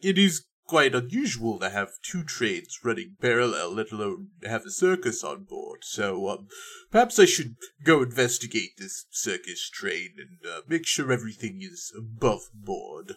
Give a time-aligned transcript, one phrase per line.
[0.00, 5.22] it is quite unusual to have two trains running parallel, let alone have a circus
[5.22, 5.80] on board.
[5.82, 6.48] So, um,
[6.90, 12.48] perhaps I should go investigate this circus train and uh, make sure everything is above
[12.54, 13.16] board.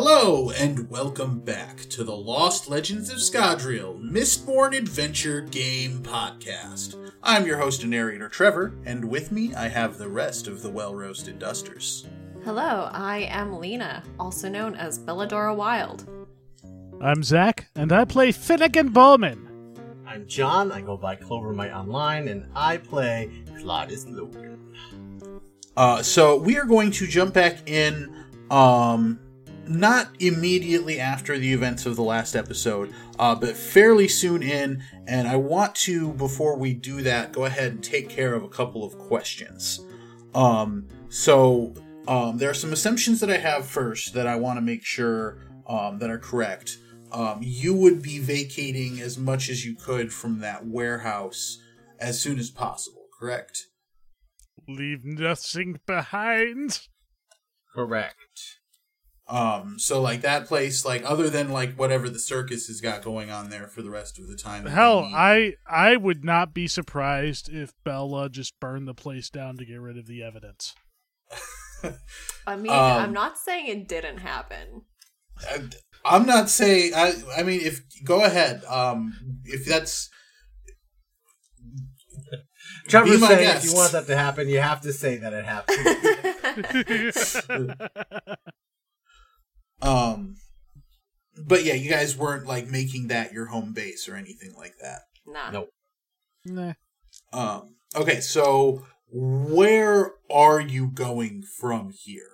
[0.00, 6.94] Hello, and welcome back to the Lost Legends of Scadrial Mistborn Adventure Game Podcast.
[7.20, 10.70] I'm your host and narrator, Trevor, and with me I have the rest of the
[10.70, 12.06] well roasted dusters.
[12.44, 16.08] Hello, I am Lena, also known as Belladora Wild.
[17.00, 19.74] I'm Zach, and I play Finnegan Bowman.
[20.06, 24.60] I'm John, I go by Clovermite Online, and I play Claudius Logan.
[25.76, 28.14] Uh, so we are going to jump back in,
[28.52, 29.18] um,
[29.68, 34.82] not immediately after the events of the last episode, uh, but fairly soon in.
[35.06, 38.48] And I want to, before we do that, go ahead and take care of a
[38.48, 39.80] couple of questions.
[40.34, 41.74] Um, so
[42.06, 45.38] um, there are some assumptions that I have first that I want to make sure
[45.66, 46.78] um, that are correct.
[47.12, 51.58] Um, you would be vacating as much as you could from that warehouse
[51.98, 53.66] as soon as possible, correct?
[54.68, 56.80] Leave nothing behind.
[57.74, 58.57] Correct.
[59.28, 63.30] Um, so like that place, like other than like whatever the circus has got going
[63.30, 64.64] on there for the rest of the time.
[64.64, 65.00] Hell.
[65.00, 69.80] I I would not be surprised if Bella just burned the place down to get
[69.80, 70.74] rid of the evidence.
[72.46, 74.82] I mean, Um, I'm not saying it didn't happen.
[75.38, 75.58] I,
[76.04, 76.94] I'm not saying.
[76.94, 77.12] I.
[77.36, 78.64] I mean, if go ahead.
[78.64, 79.12] Um,
[79.44, 80.08] if that's
[82.88, 83.64] Trevor's saying guest.
[83.64, 85.76] if you want that to happen, you have to say that it happened.
[89.82, 90.36] um,
[91.46, 95.02] but yeah, you guys weren't like making that your home base or anything like that.
[95.26, 95.50] nah.
[95.50, 95.68] Nope.
[96.44, 96.72] Nah.
[97.32, 102.30] Um, okay, so where are you going from here?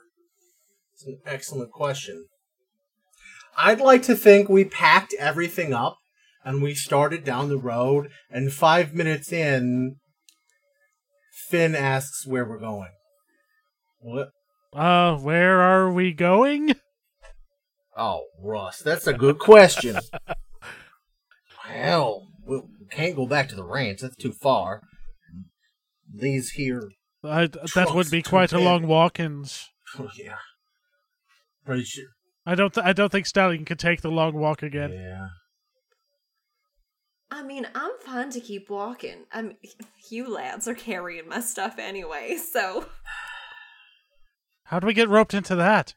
[0.95, 2.27] It's an excellent question.
[3.57, 5.99] I'd like to think we packed everything up
[6.45, 9.97] and we started down the road, and five minutes in,
[11.49, 12.91] Finn asks where we're going.
[14.01, 14.29] What?
[14.73, 16.75] Uh, where are we going?
[17.97, 19.99] Oh, Russ, that's a good question.
[21.69, 24.01] well, we we can't go back to the ranch.
[24.01, 24.83] That's too far.
[26.13, 26.91] These here,
[27.23, 29.71] I, that would be quite a long walk-ins.
[29.99, 30.37] oh, yeah,
[31.65, 32.09] pretty sure.
[32.47, 32.75] I don't.
[32.75, 34.93] Th- I don't think Stallion could take the long walk again.
[34.93, 35.29] Yeah.
[37.31, 39.25] I mean, I'm fine to keep walking.
[39.33, 39.57] I'm
[40.11, 42.87] you lads are carrying my stuff anyway, so
[44.65, 45.95] How do we get roped into that?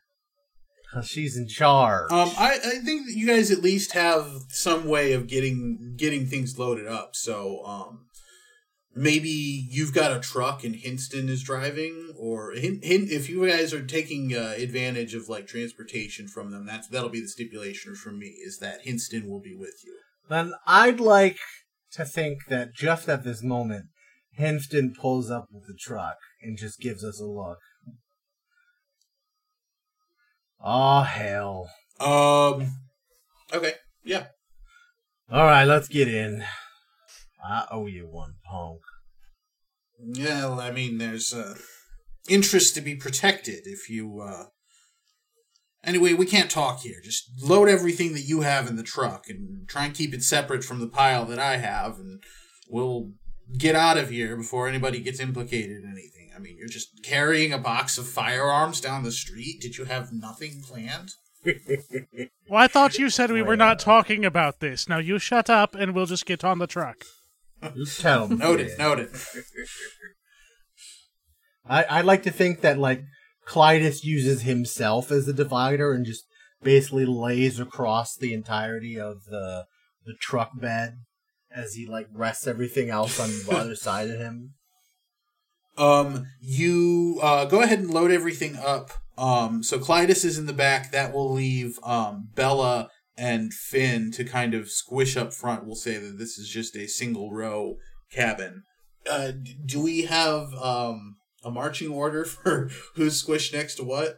[0.94, 2.12] 'Cause she's in charge.
[2.12, 6.26] Um, I, I think that you guys at least have some way of getting getting
[6.28, 7.10] things loaded up.
[7.14, 8.06] So, um,
[8.96, 9.30] maybe
[9.70, 13.86] you've got a truck and Hinston is driving, or Hin, Hin, if you guys are
[13.86, 18.28] taking uh, advantage of like transportation from them, that's that'll be the stipulation from me
[18.46, 19.98] is that Hinston will be with you.
[20.30, 21.38] Then I'd like
[21.92, 23.86] to think that just at this moment,
[24.32, 27.58] Hinston pulls up with the truck and just gives us a look.
[30.64, 31.70] Oh, hell.
[32.00, 32.80] Um,
[33.54, 33.74] okay,
[34.04, 34.28] yeah.
[35.32, 36.44] Alright, let's get in.
[37.44, 38.82] I owe you one, punk.
[40.00, 41.56] Well, I mean, there's uh,
[42.30, 44.22] interest to be protected if you.
[44.22, 44.46] Uh...
[45.84, 47.00] Anyway, we can't talk here.
[47.04, 50.64] Just load everything that you have in the truck and try and keep it separate
[50.64, 52.22] from the pile that I have, and
[52.70, 53.12] we'll
[53.58, 56.17] get out of here before anybody gets implicated in anything.
[56.38, 59.60] I mean, you're just carrying a box of firearms down the street.
[59.60, 61.12] Did you have nothing planned?
[62.50, 64.88] Well, I thought you said we were not talking about this.
[64.88, 67.04] Now you shut up, and we'll just get on the truck.
[67.76, 68.38] You tell me.
[68.38, 69.10] Noted, noted.
[71.66, 73.04] I, I'd like to think that, like,
[73.46, 76.24] Clytus uses himself as the divider and just
[76.64, 79.66] basically lays across the entirety of the
[80.06, 81.00] the truck bed
[81.54, 84.54] as he, like, rests everything else on the other side of him.
[85.78, 88.92] Um, you uh, go ahead and load everything up.
[89.18, 90.92] Um, so Clytus is in the back.
[90.92, 95.66] That will leave um, Bella and Finn to kind of squish up front.
[95.66, 97.78] We'll say that this is just a single row
[98.12, 98.64] cabin.
[99.10, 99.32] Uh,
[99.66, 104.18] do we have um, a marching order for who's squished next to what?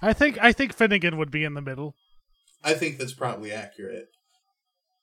[0.00, 0.38] I think.
[0.42, 1.94] I think Finnegan would be in the middle.
[2.64, 4.06] I think that's probably accurate.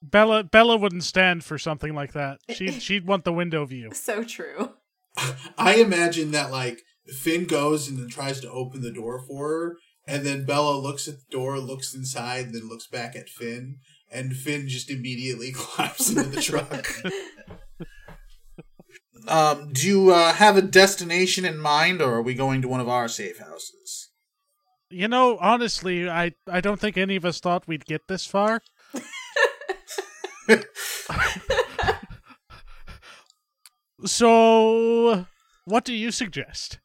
[0.01, 0.43] Bella.
[0.43, 2.39] Bella wouldn't stand for something like that.
[2.49, 2.71] She.
[2.79, 3.91] She'd want the window view.
[3.93, 4.73] so true.
[5.57, 9.77] I imagine that like Finn goes and then tries to open the door for her,
[10.07, 13.77] and then Bella looks at the door, looks inside, and then looks back at Finn,
[14.11, 16.87] and Finn just immediately climbs into the truck.
[19.27, 22.81] um, do you uh, have a destination in mind, or are we going to one
[22.81, 24.09] of our safe houses?
[24.89, 28.63] You know, honestly, I I don't think any of us thought we'd get this far.
[34.05, 35.25] so,
[35.65, 36.79] what do you suggest?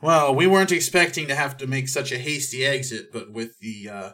[0.00, 3.88] Well, we weren't expecting to have to make such a hasty exit, but with the
[3.88, 4.10] uh,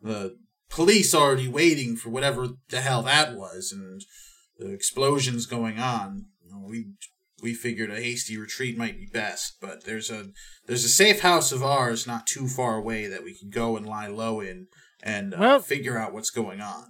[0.00, 0.36] the
[0.70, 4.02] police already waiting for whatever the hell that was, and
[4.58, 6.86] the explosions going on, you know, we
[7.42, 9.56] we figured a hasty retreat might be best.
[9.60, 10.28] But there's a
[10.66, 13.86] there's a safe house of ours not too far away that we can go and
[13.86, 14.68] lie low in
[15.02, 16.86] and uh, Well- figure out what's going on.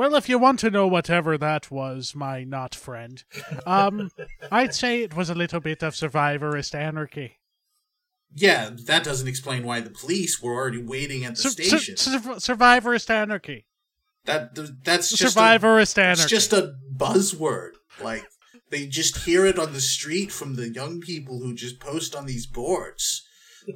[0.00, 3.22] Well, if you want to know whatever that was, my not friend,
[3.66, 4.10] um,
[4.50, 7.36] I'd say it was a little bit of survivorist anarchy.
[8.34, 11.98] Yeah, that doesn't explain why the police were already waiting at the Sur- station.
[11.98, 13.66] sur- survivorist anarchy.
[14.24, 14.54] that
[14.84, 16.22] that's just a- survivorist anarchy.
[16.22, 17.72] It's just a buzzword.
[18.02, 18.24] Like
[18.70, 22.24] they just hear it on the street from the young people who just post on
[22.24, 23.28] these boards.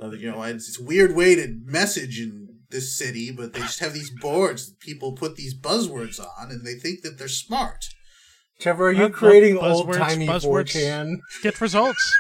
[0.03, 3.61] Uh, you know, it's, it's a weird way to message in this city, but they
[3.61, 7.29] just have these boards that people put these buzzwords on, and they think that they're
[7.29, 7.85] smart.
[8.61, 11.17] Trevor, are you Well, creating well, old timey buzzwords- 4chan?
[11.43, 12.13] Get results.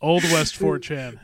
[0.00, 1.18] Old West 4chan.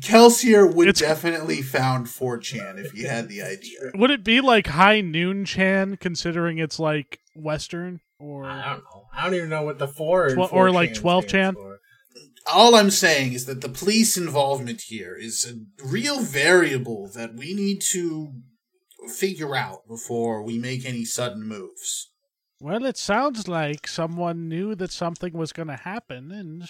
[0.00, 3.90] Kelsier would It's- definitely found 4chan if he had the idea.
[3.94, 8.00] Would it be like High Noon Chan, considering it's like Western?
[8.18, 9.06] Or I don't know.
[9.14, 11.54] I don't even know what the four and Twe- or like 12chan.
[11.54, 11.69] for.
[12.46, 17.54] All I'm saying is that the police involvement here is a real variable that we
[17.54, 18.32] need to
[19.08, 22.10] figure out before we make any sudden moves.
[22.60, 26.64] Well, it sounds like someone knew that something was going to happen, and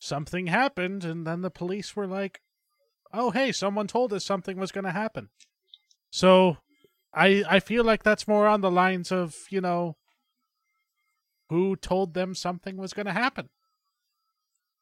[0.00, 2.40] something happened, and then the police were like,
[3.12, 5.28] "Oh, hey, someone told us something was going to happen."
[6.10, 6.58] So,
[7.12, 9.96] I I feel like that's more on the lines of you know,
[11.48, 13.50] who told them something was going to happen.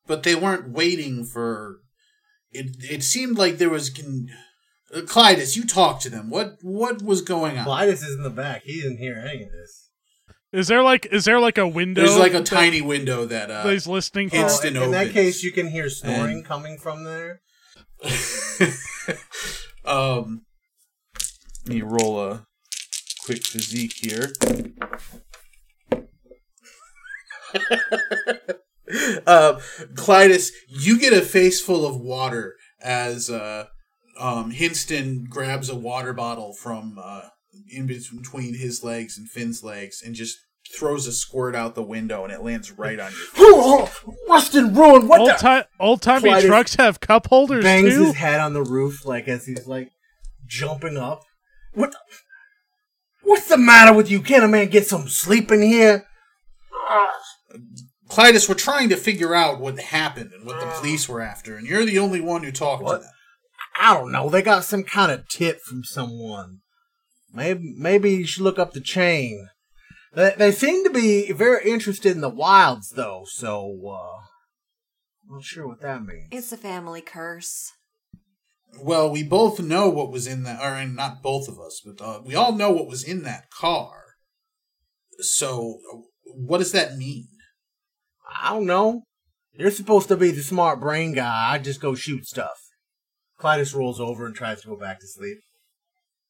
[0.07, 1.79] But they weren't waiting for
[2.51, 4.29] it it seemed like there was con-
[4.95, 6.29] uh, Clytus, you talked to them.
[6.29, 7.65] What what was going on?
[7.67, 8.63] Clytus is in the back.
[8.65, 9.89] He didn't hear any of this.
[10.53, 12.03] Is there like is there like a window?
[12.03, 14.37] There's like a that- tiny window that that uh he's listening for.
[14.37, 17.41] It's- Oh, Instant in that case, you can hear snoring And- coming from there.
[19.87, 20.45] um
[21.67, 22.47] let me roll a
[23.25, 24.33] quick physique here.
[29.27, 29.59] uh,
[29.95, 33.67] Clytus, you get a face full of water as uh,
[34.19, 37.23] um, Hinston grabs a water bottle from uh,
[37.71, 40.39] in between his legs and Finn's legs and just
[40.79, 43.89] throws a squirt out the window and it lands right on you.
[44.29, 45.07] Rusted ruin.
[45.07, 45.35] What Old the?
[45.35, 48.05] time old timey Clyde is- trucks have cup holders Bangs too.
[48.07, 49.91] his head on the roof like as he's like
[50.47, 51.23] jumping up.
[51.75, 51.91] What?
[51.93, 51.99] The,
[53.23, 54.21] what's the matter with you?
[54.23, 56.07] Can't a man get some sleep in here?
[58.13, 61.67] Clytus, we're trying to figure out what happened and what the police were after, and
[61.67, 62.97] you're the only one who talked What?
[62.99, 63.11] to them.
[63.81, 64.29] I don't know.
[64.29, 66.59] They got some kind of tip from someone.
[67.33, 69.49] Maybe maybe you should look up the chain.
[70.15, 73.23] They, they seem to be very interested in the wilds, though.
[73.27, 74.21] So, uh,
[75.27, 76.29] I'm not sure what that means.
[76.31, 77.73] It's a family curse.
[78.79, 82.21] Well, we both know what was in that, or not both of us, but uh,
[82.23, 84.03] we all know what was in that car.
[85.21, 85.99] So, uh,
[86.35, 87.29] what does that mean?
[88.41, 89.03] I don't know.
[89.53, 91.53] You're supposed to be the smart brain guy.
[91.53, 92.59] I just go shoot stuff.
[93.39, 95.39] Clytus rolls over and tries to go back to sleep.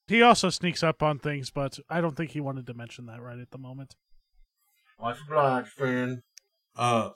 [0.09, 3.23] He also sneaks up on things, but I don't think he wanted to mention that
[3.23, 3.95] right at the moment.
[4.99, 6.23] Watch obliged, friend.
[6.77, 7.11] Uh,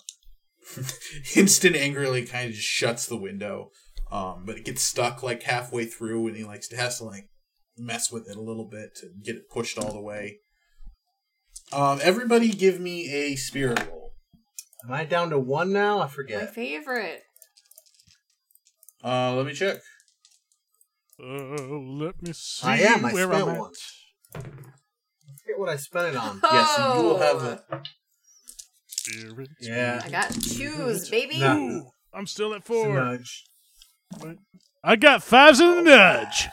[1.25, 3.71] Hinston angrily kind of just shuts the window,
[4.11, 7.29] um, but it gets stuck like halfway through, and he likes to has to like
[7.77, 10.39] mess with it a little bit to get it pushed all the way.
[11.73, 13.96] Um, everybody, give me a spirit roll.
[14.87, 16.01] Am I down to one now?
[16.01, 16.41] I forget.
[16.43, 17.23] My favorite.
[19.03, 19.79] Uh, let me check.
[21.21, 23.59] Uh, let me see I am, I where spent I'm at.
[23.59, 23.73] one.
[24.35, 26.41] I forget what I spent it on.
[26.53, 27.59] Yes, you will have Oh.
[27.77, 27.83] a
[28.87, 29.49] Spirit.
[29.61, 30.03] Yeah.
[30.05, 31.39] I got choose, baby.
[31.39, 31.57] No.
[31.59, 32.93] Ooh, I'm still at four.
[32.95, 33.45] nudge.
[34.83, 36.47] I got fives and a nudge.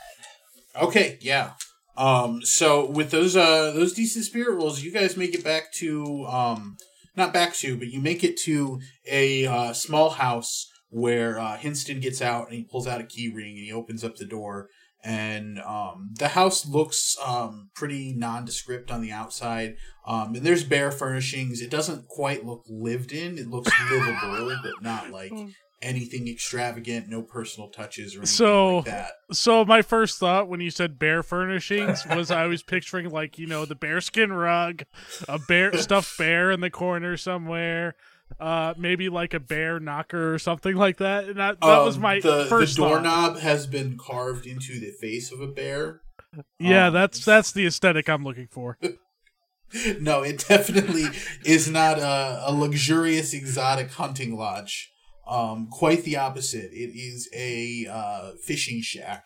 [0.80, 1.52] Okay, yeah.
[1.96, 6.24] Um, so with those uh those decent spirit rolls, you guys make it back to
[6.26, 6.76] um
[7.16, 8.80] not back to, but you make it to
[9.10, 13.32] a uh, small house where uh, Hinston gets out and he pulls out a key
[13.32, 14.68] ring and he opens up the door
[15.04, 19.76] and um, the house looks um, pretty nondescript on the outside.
[20.06, 21.60] Um, and there's bare furnishings.
[21.60, 23.36] It doesn't quite look lived in.
[23.36, 25.32] It looks livable, but not like
[25.84, 27.08] anything extravagant.
[27.08, 29.10] No personal touches or anything So- like that.
[29.32, 33.46] So my first thought when you said bear furnishings was I was picturing like you
[33.46, 34.82] know the bearskin rug,
[35.28, 37.94] a bear stuffed bear in the corner somewhere,
[38.40, 41.24] uh maybe like a bear knocker or something like that.
[41.24, 42.88] And that that was Um, my the, first the thought.
[42.88, 46.00] doorknob has been carved into the face of a bear.
[46.58, 48.78] Yeah, um, that's that's the aesthetic I'm looking for.
[50.00, 51.06] no, it definitely
[51.44, 54.92] is not a, a luxurious exotic hunting lodge.
[55.26, 56.70] Um, quite the opposite.
[56.72, 59.24] It is a uh, fishing shack.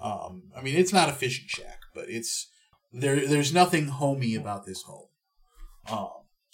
[0.00, 2.50] Um, I mean, it's not a fishing shack, but it's
[2.92, 3.26] there.
[3.26, 5.08] There's nothing homey about this home.
[5.88, 6.10] Um,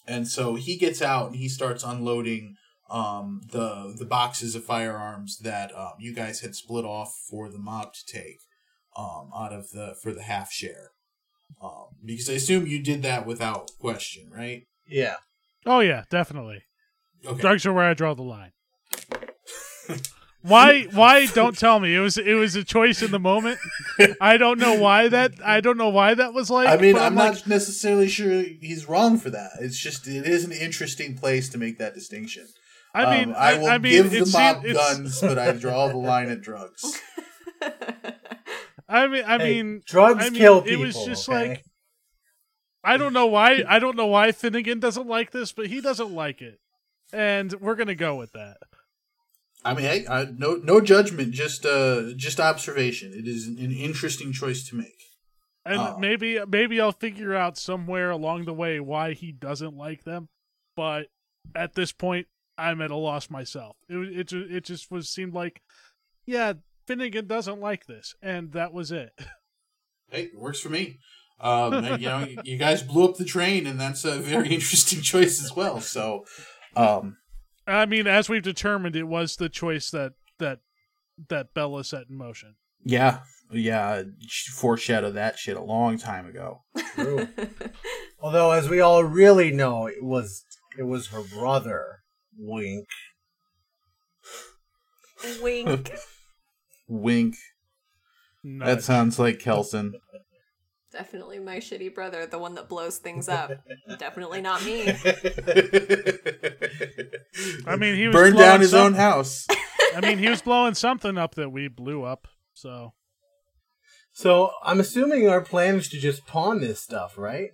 [0.07, 2.57] and so he gets out and he starts unloading
[2.91, 7.59] um, the the boxes of firearms that um, you guys had split off for the
[7.59, 8.39] mob to take
[8.97, 10.91] um, out of the for the half share.
[11.63, 14.63] Um, because I assume you did that without question, right?
[14.87, 15.17] Yeah.
[15.67, 16.63] Oh yeah, definitely.
[17.25, 17.41] Okay.
[17.41, 18.53] Drugs are where I draw the line.
[20.43, 20.85] Why?
[20.85, 21.27] Why?
[21.27, 21.95] Don't tell me.
[21.95, 22.17] It was.
[22.17, 23.59] It was a choice in the moment.
[24.21, 25.33] I don't know why that.
[25.45, 26.67] I don't know why that was like.
[26.69, 29.51] I mean, but I'm like, not necessarily sure he's wrong for that.
[29.61, 32.47] It's just it is an interesting place to make that distinction.
[32.95, 35.53] I mean, Um, I will I mean, give it the mob seemed- guns, but I
[35.53, 36.99] draw the line at drugs.
[38.89, 41.49] I mean, I Hey, mean, drugs I mean, kill people It was just okay?
[41.49, 41.65] like
[42.83, 43.63] I don't know why.
[43.69, 46.59] I don't know why Finnegan doesn't like this, but he doesn't like it,
[47.13, 48.57] and we're gonna go with that.
[49.65, 53.13] I mean, hey, I, no no judgment, just uh, just observation.
[53.15, 54.97] It is an interesting choice to make.
[55.67, 55.99] And Oh.
[55.99, 60.29] maybe, maybe I'll figure out somewhere along the way why he doesn't like them.
[60.75, 61.09] But
[61.55, 62.27] at this point,
[62.57, 63.77] I'm at a loss myself.
[63.89, 65.61] It it it just was seemed like,
[66.25, 66.55] yeah,
[66.87, 69.11] Finnegan doesn't like this, and that was it.
[70.13, 70.99] Hey, it works for me.
[71.39, 75.01] Um, and, you know, you guys blew up the train, and that's a very interesting
[75.03, 75.81] choice as well.
[75.81, 76.25] So,
[76.75, 77.17] um,
[77.71, 80.61] I mean, as we've determined, it was the choice that that
[81.29, 82.57] that Bella set in motion.
[82.85, 83.21] yeah,
[83.53, 86.63] yeah, she foreshadowed that shit a long time ago.
[86.95, 87.29] True.
[88.21, 90.45] Although, as we all really know, it was
[90.79, 92.01] it was her brother.
[92.39, 92.87] Wink.
[95.43, 95.91] Wink.
[96.89, 97.35] Wink.
[98.43, 98.67] Nudge.
[98.67, 99.95] That sounds like Kelson.
[100.93, 103.53] Definitely my shitty brother, the one that blows things up.
[103.99, 104.89] Definitely not me.
[107.67, 109.47] I mean, he was burned blowing down his some- own house.
[109.97, 112.27] I mean, he was blowing something up that we blew up.
[112.55, 112.93] So
[114.13, 117.51] So I'm assuming our plan is to just pawn this stuff, right?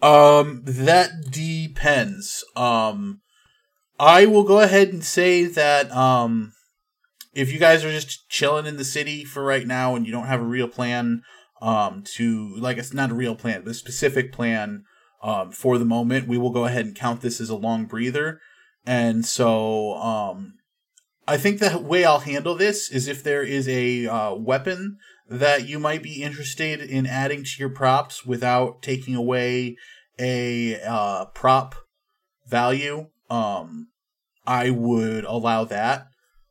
[0.00, 2.44] Um, that depends.
[2.56, 3.20] Um,
[3.98, 6.52] I will go ahead and say that um,
[7.34, 10.26] if you guys are just chilling in the city for right now and you don't
[10.26, 11.22] have a real plan,
[11.60, 14.84] um, to like it's not a real plan, but a specific plan,
[15.22, 18.40] um, for the moment, we will go ahead and count this as a long breather.
[18.86, 20.54] And so, um,
[21.26, 24.98] I think the way I'll handle this is if there is a uh, weapon
[25.28, 29.76] that you might be interested in adding to your props without taking away
[30.18, 31.74] a uh, prop
[32.46, 33.88] value, um,
[34.46, 36.08] I would allow that.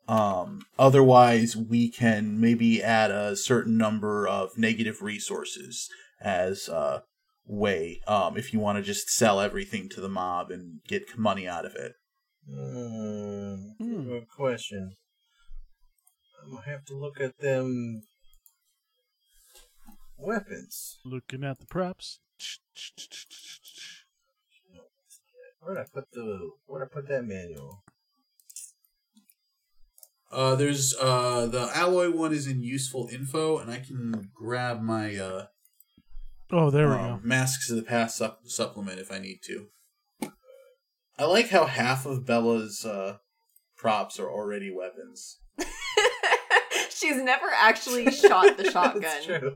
[0.08, 5.90] Um, otherwise, we can maybe add a certain number of negative resources
[6.22, 7.04] as a
[7.46, 11.48] way um, if you want to just sell everything to the mob and get money
[11.48, 11.94] out of it.
[12.50, 13.72] Hmm.
[13.78, 14.04] Hmm.
[14.08, 14.96] Good question.
[16.44, 18.04] I'm gonna have to look at them
[20.18, 21.00] weapons.
[21.04, 22.20] looking at the props.
[25.60, 26.52] Where'd I put the?
[26.66, 27.84] Where'd I put that manual?
[30.32, 35.16] Uh, there's uh the alloy one is in useful info, and I can grab my
[35.16, 35.46] uh
[36.52, 37.20] Oh, there we um, go.
[37.24, 39.68] masks of the past sup- supplement if I need to.
[41.20, 43.18] I like how half of Bella's uh
[43.78, 45.40] props are already weapons.
[46.90, 49.56] She's never actually shot the That's shotgun.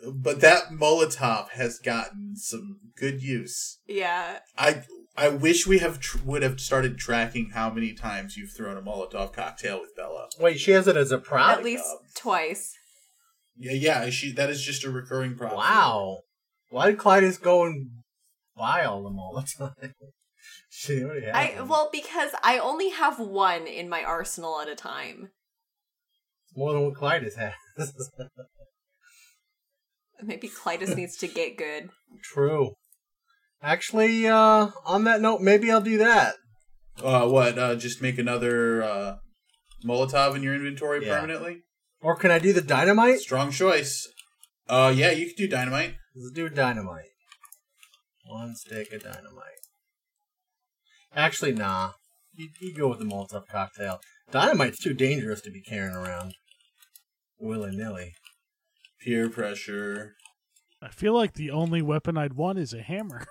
[0.00, 0.12] True.
[0.12, 3.78] But that Molotov has gotten some good use.
[3.86, 4.38] Yeah.
[4.58, 4.82] I
[5.16, 8.82] I wish we have tr- would have started tracking how many times you've thrown a
[8.82, 10.28] Molotov cocktail with Bella.
[10.38, 11.58] Wait, she has it as a prop.
[11.58, 11.98] At least God.
[12.14, 12.72] twice.
[13.56, 15.58] Yeah, yeah, she that is just a recurring problem.
[15.60, 16.18] Wow.
[16.68, 17.90] Why did Clytus go and
[18.56, 19.94] buy all them all the time?
[20.68, 21.68] she already had I them.
[21.68, 25.30] well because I only have one in my arsenal at a time.
[26.54, 27.54] more than what Clytus has.
[30.22, 31.90] Maybe Clytus needs to get good.
[32.22, 32.72] True.
[33.62, 36.34] Actually, uh, on that note, maybe I'll do that.
[37.02, 37.58] Uh, what?
[37.58, 39.16] Uh, just make another uh,
[39.84, 41.16] Molotov in your inventory Yeah.
[41.20, 41.62] permanently?
[42.00, 43.18] Or can I do the dynamite?
[43.20, 44.06] Strong choice.
[44.68, 45.94] Uh, yeah, you could do dynamite.
[46.14, 47.08] Let's do dynamite.
[48.26, 49.60] One stick of dynamite.
[51.14, 51.92] Actually, nah.
[52.34, 54.00] You, you go with the Molotov cocktail.
[54.30, 56.34] Dynamite's too dangerous to be carrying around
[57.38, 58.12] willy nilly.
[59.06, 60.16] Peer pressure.
[60.82, 63.24] I feel like the only weapon I'd want is a hammer.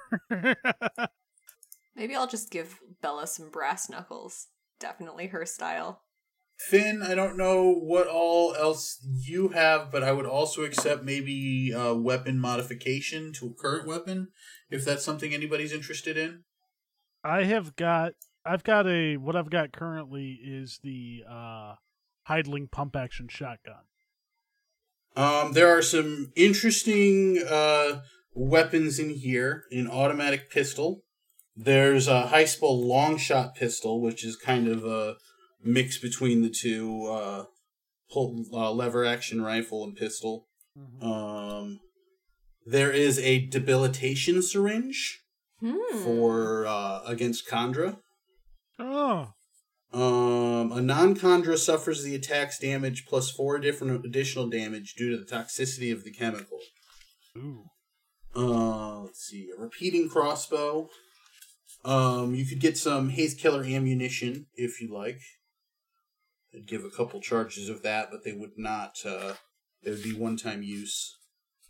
[1.96, 4.48] Maybe I'll just give Bella some brass knuckles.
[4.79, 6.01] Definitely her style.
[6.58, 11.74] Finn, I don't know what all else you have, but I would also accept maybe
[11.74, 14.29] uh, weapon modification to a current weapon,
[14.70, 16.46] if that's something anybody's interested in.
[17.22, 18.13] I have got
[18.46, 21.75] I've got a what I've got currently is the uh
[22.24, 23.84] Heidling pump action shotgun.
[25.15, 28.01] Um, there are some interesting uh,
[28.34, 29.63] weapons in here.
[29.72, 31.01] An automatic pistol.
[31.55, 35.15] There's a high spell long shot pistol, which is kind of a
[35.63, 37.45] mix between the two uh,
[38.12, 40.48] pull, uh, lever action rifle and pistol.
[41.01, 41.79] Um,
[42.65, 45.22] there is a debilitation syringe
[45.62, 46.03] Hmm.
[46.03, 47.98] for uh, against kandra.
[48.77, 49.31] Oh,
[49.96, 55.24] Um, a non-kandra suffers the attack's damage plus four different additional damage due to the
[55.24, 56.60] toxicity of the chemical.
[57.38, 57.64] ooh.
[58.36, 60.90] Uh, let's see, a repeating crossbow.
[61.86, 65.22] Um, you could get some haze killer ammunition if you like.
[66.54, 68.98] I'd give a couple charges of that, but they would not.
[69.06, 69.36] Uh,
[69.82, 71.16] they would be one-time use.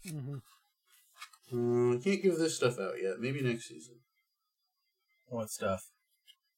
[0.07, 0.37] Mm-hmm.
[1.53, 3.19] Uh, I can't give this stuff out yet.
[3.19, 3.97] Maybe next season.
[5.27, 5.91] What stuff?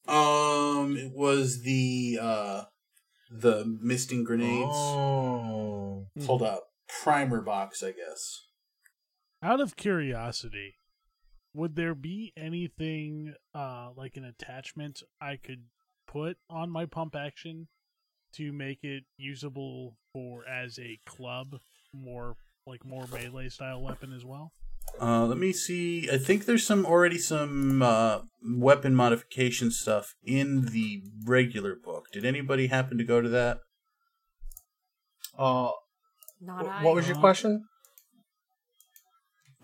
[0.08, 2.64] Um, it was the uh,
[3.30, 4.72] the misting grenades.
[4.72, 6.08] Oh.
[6.26, 8.46] Called a primer box, I guess.
[9.44, 10.76] Out of curiosity,
[11.54, 15.66] would there be anything uh like an attachment I could
[16.08, 17.68] put on my pump action
[18.34, 21.60] to make it usable for as a club,
[21.94, 22.36] more
[22.66, 24.54] like more melee style weapon as well?
[25.00, 26.10] Uh, let me see.
[26.12, 32.06] I think there's some already some uh, weapon modification stuff in the regular book.
[32.12, 33.60] Did anybody happen to go to that?
[35.38, 35.70] Uh,
[36.42, 36.84] Not wh- I.
[36.84, 37.66] what was your question?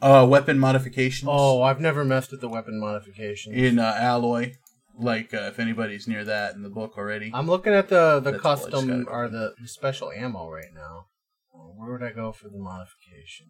[0.02, 1.30] Uh, weapon modifications.
[1.32, 3.56] Oh, I've never messed with the weapon modifications.
[3.56, 4.54] in uh, alloy.
[5.00, 7.32] Like uh, if anybody's near that in the book already.
[7.34, 10.52] I'm looking at the the That's all I just custom gotta- or the special ammo
[10.52, 11.06] right now.
[11.52, 13.48] Where would I go for the modification?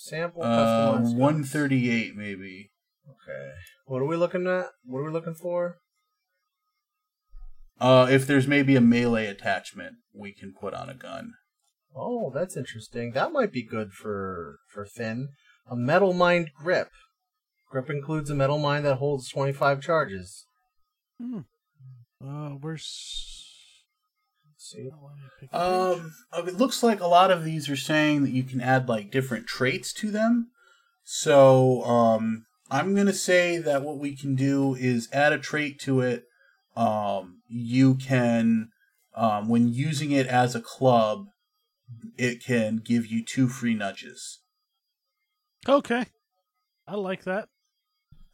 [0.00, 1.16] Sample Uh, customized.
[1.16, 2.70] one thirty-eight maybe.
[3.08, 3.50] Okay.
[3.86, 4.66] What are we looking at?
[4.84, 5.78] What are we looking for?
[7.80, 11.32] Uh, if there's maybe a melee attachment we can put on a gun.
[11.94, 13.12] Oh, that's interesting.
[13.12, 15.28] That might be good for for Finn.
[15.70, 16.88] A metal mind grip.
[17.70, 20.46] Grip includes a metalmind that holds 25 charges.
[21.20, 21.40] Hmm.
[22.24, 23.47] Uh, where's?
[24.70, 24.90] See.
[24.92, 26.00] oh, let me pick a page.
[26.02, 28.86] Um, uh, it looks like a lot of these are saying that you can add
[28.88, 30.50] like different traits to them.
[31.04, 36.00] So, um, I'm gonna say that what we can do is add a trait to
[36.00, 36.24] it.
[36.76, 38.68] Um, you can,
[39.14, 41.28] um, when using it as a club,
[42.18, 44.40] it can give you two free nudges.
[45.66, 46.04] Okay,
[46.86, 47.48] I like that.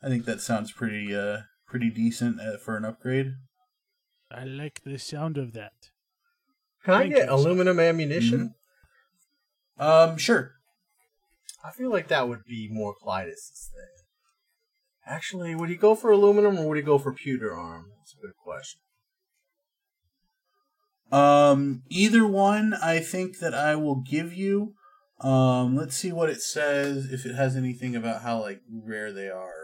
[0.03, 3.35] I think that sounds pretty, uh, pretty decent uh, for an upgrade.
[4.33, 5.91] I like the sound of that.
[6.85, 8.55] Can I get aluminum ammunition?
[9.79, 10.53] Um, sure.
[11.65, 14.05] I feel like that would be more Clytus's thing.
[15.07, 17.87] Actually, would he go for aluminum or would he go for pewter arm?
[17.99, 18.81] That's a good question.
[21.11, 24.75] Um, either one, I think that I will give you.
[25.21, 29.29] Um, let's see what it says if it has anything about how like rare they
[29.29, 29.64] are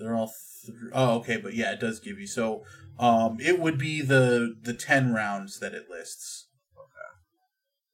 [0.00, 0.32] They're all
[0.64, 2.26] th- oh okay, but yeah, it does give you.
[2.26, 2.64] So,
[2.98, 6.46] um, it would be the the ten rounds that it lists.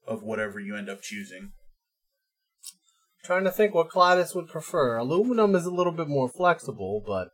[0.06, 1.50] Of whatever you end up choosing.
[3.24, 4.96] Trying to think what Clytus would prefer.
[4.98, 7.30] Aluminum is a little bit more flexible, but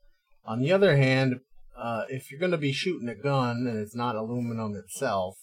[0.47, 1.41] on the other hand,
[1.77, 5.37] uh, if you're going to be shooting a gun and it's not aluminum itself,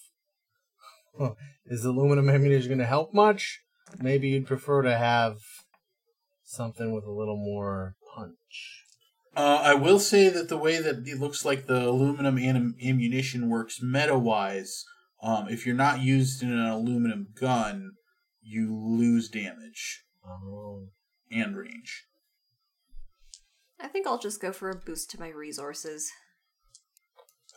[1.68, 3.62] is aluminum ammunition going to help much?
[4.00, 5.38] Maybe you'd prefer to have
[6.44, 8.79] something with a little more punch.
[9.40, 13.48] Uh, I will say that the way that it looks like the aluminum anim- ammunition
[13.48, 14.84] works meta wise,
[15.24, 17.92] um, if you're not used in an aluminum gun,
[18.42, 20.90] you lose damage Oh.
[21.32, 22.06] and range.
[23.80, 26.12] I think I'll just go for a boost to my resources.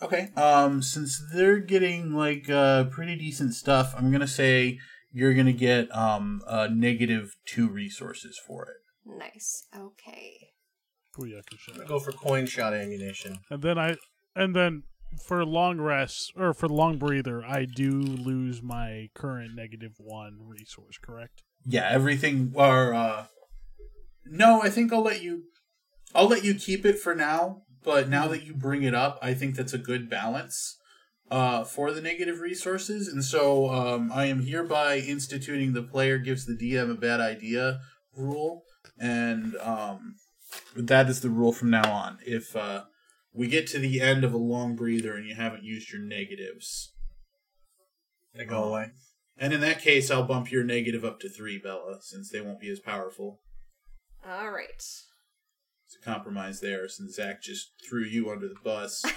[0.00, 0.30] Okay.
[0.36, 4.78] Um, since they're getting like uh, pretty decent stuff, I'm gonna say
[5.10, 8.76] you're gonna get um a negative two resources for it.
[9.04, 9.66] Nice.
[9.76, 10.51] Okay.
[11.86, 13.38] Go for coin shot ammunition.
[13.50, 13.96] And then I,
[14.34, 14.84] and then
[15.24, 20.98] for long rest or for long breather, I do lose my current negative one resource.
[20.98, 21.42] Correct?
[21.66, 22.52] Yeah, everything.
[22.54, 23.26] Or uh,
[24.26, 25.44] no, I think I'll let you.
[26.14, 27.62] I'll let you keep it for now.
[27.84, 30.78] But now that you bring it up, I think that's a good balance
[31.32, 33.08] uh, for the negative resources.
[33.08, 37.80] And so um, I am hereby instituting the player gives the DM a bad idea
[38.14, 38.64] rule,
[39.00, 40.16] and um,
[40.76, 42.18] that is the rule from now on.
[42.26, 42.84] If uh,
[43.32, 46.92] we get to the end of a long breather and you haven't used your negatives,
[48.34, 48.90] They go away.
[49.38, 52.60] and in that case, I'll bump your negative up to three, Bella, since they won't
[52.60, 53.40] be as powerful.
[54.28, 54.68] All right.
[54.76, 59.04] It's a compromise there, since Zach just threw you under the bus.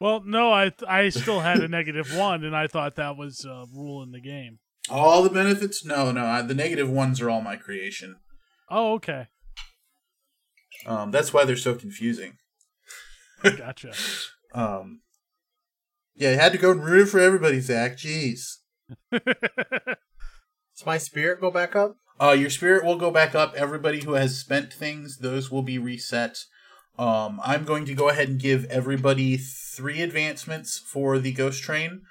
[0.00, 3.64] Well, no, I I still had a negative one, and I thought that was a
[3.72, 4.58] rule in the game.
[4.90, 5.84] all the benefits?
[5.84, 6.26] No, no.
[6.26, 8.16] I, the negative ones are all my creation.
[8.68, 9.28] Oh, okay,
[10.86, 12.38] Um, that's why they're so confusing.
[13.42, 13.92] gotcha.
[14.54, 15.00] Um,
[16.14, 17.96] yeah, I had to go and root for everybody, Zach.
[17.96, 18.58] Jeez.
[19.10, 21.96] Does my spirit go back up?
[22.20, 23.54] Uh, your spirit will go back up.
[23.56, 26.44] Everybody who has spent things, those will be reset.
[26.96, 32.02] Um, I'm going to go ahead and give everybody three advancements for the ghost train.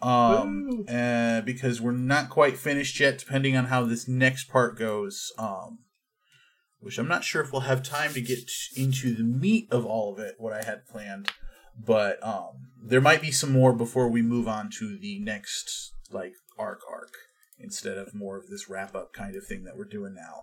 [0.00, 5.30] Um, uh, because we're not quite finished yet, depending on how this next part goes.
[5.38, 5.78] Um,
[6.82, 10.12] which I'm not sure if we'll have time to get into the meat of all
[10.12, 11.30] of it, what I had planned.
[11.78, 16.34] But um, there might be some more before we move on to the next like
[16.58, 17.14] arc arc
[17.58, 20.42] instead of more of this wrap up kind of thing that we're doing now.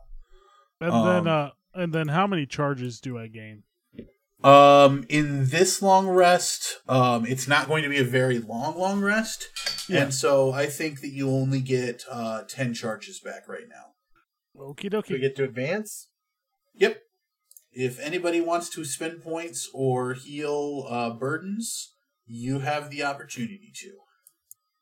[0.81, 3.63] And Um, then, uh, and then, how many charges do I gain?
[4.41, 9.01] Um, in this long rest, um, it's not going to be a very long, long
[9.01, 9.49] rest,
[9.89, 10.03] Yeah.
[10.03, 13.87] and so I think that you only get uh ten charges back right now.
[14.55, 16.07] Okie Do we get to advance?
[16.79, 17.01] Yep.
[17.71, 21.93] If anybody wants to spend points or heal uh, burdens,
[22.25, 23.91] you have the opportunity to.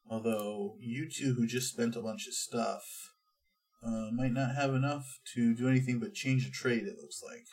[0.09, 2.83] Although you two who just spent a bunch of stuff
[3.85, 6.83] uh, might not have enough to do anything but change a trade.
[6.83, 7.45] It looks like.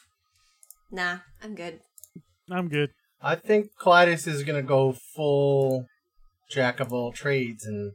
[0.91, 1.81] Nah, I'm good.
[2.51, 2.91] I'm good.
[3.21, 5.87] I think Clytus is gonna go full
[6.51, 7.93] jack of all trades and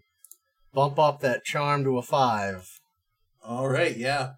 [0.73, 2.67] bump up that charm to a five.
[3.43, 4.33] All right, yeah.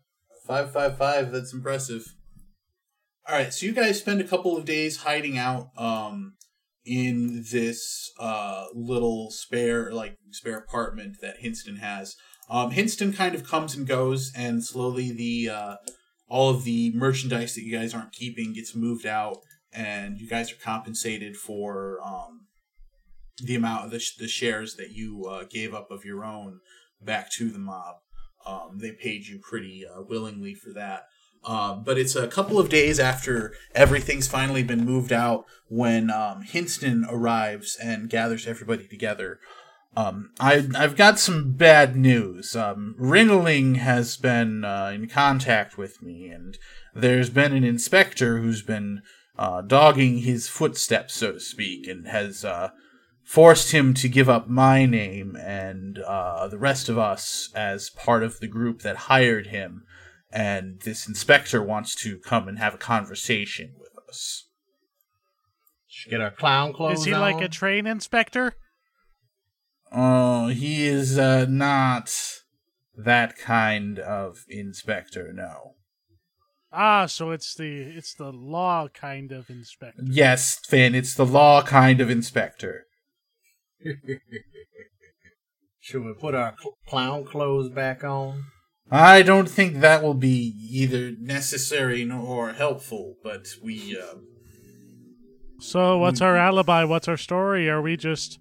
[0.52, 2.14] 555, that's impressive.
[3.26, 6.34] All right, so you guys spend a couple of days hiding out um
[6.84, 12.18] in this uh little spare like spare apartment that Hinston has.
[12.50, 15.76] Um Hinston kind of comes and goes and slowly the uh
[16.28, 19.38] all of the merchandise that you guys aren't keeping gets moved out
[19.72, 22.48] and you guys are compensated for um
[23.42, 26.60] the amount of the, sh- the shares that you uh, gave up of your own
[27.02, 27.96] back to the mob.
[28.46, 31.06] Um, they paid you pretty uh, willingly for that.
[31.44, 36.44] Um, but it's a couple of days after everything's finally been moved out when um,
[36.44, 39.40] Hinston arrives and gathers everybody together.
[39.96, 42.56] Um, I, I've got some bad news.
[42.56, 42.96] Um,
[43.76, 46.58] has been uh, in contact with me, and
[46.94, 49.02] there's been an inspector who's been
[49.38, 52.70] uh, dogging his footsteps, so to speak, and has uh,
[53.32, 58.24] forced him to give up my name and uh, the rest of us as part
[58.24, 59.86] of the group that hired him.
[60.30, 64.50] And this inspector wants to come and have a conversation with us.
[65.88, 67.00] Should get our clown clothes.
[67.00, 68.56] Is he like a train inspector?
[69.94, 72.14] Oh, he is uh, not
[72.98, 75.76] that kind of inspector, no.
[76.74, 80.04] Ah, so it's the it's the law kind of inspector.
[80.06, 82.88] Yes, Finn, it's the law kind of inspector.
[85.80, 88.46] Should we put our cl- clown clothes back on?
[88.92, 94.16] I don't think that will be either necessary nor helpful, but we, uh,
[95.60, 96.84] So what's our alibi?
[96.84, 97.70] What's our story?
[97.70, 98.40] Are we just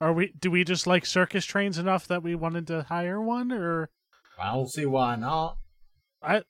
[0.00, 3.52] are we do we just like circus trains enough that we wanted to hire one
[3.52, 3.90] or
[4.38, 5.56] I don't see why not.
[6.22, 6.42] I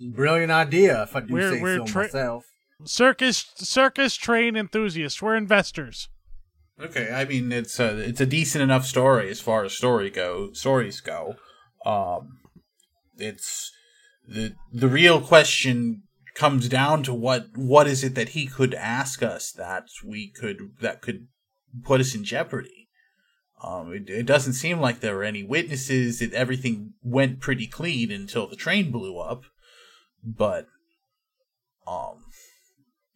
[0.00, 2.44] Brilliant idea, if I do We're- say we're so tra- myself.
[2.84, 5.20] circus circus train enthusiasts.
[5.22, 6.08] We're investors.
[6.80, 10.52] Okay, I mean it's a it's a decent enough story as far as story go
[10.52, 11.36] stories go.
[11.84, 12.38] Um,
[13.18, 13.72] it's
[14.26, 19.22] the the real question comes down to what what is it that he could ask
[19.22, 21.26] us that we could that could
[21.84, 22.88] put us in jeopardy.
[23.62, 26.22] Um, it, it doesn't seem like there were any witnesses.
[26.22, 29.42] It, everything went pretty clean until the train blew up,
[30.24, 30.66] but
[31.86, 32.24] um,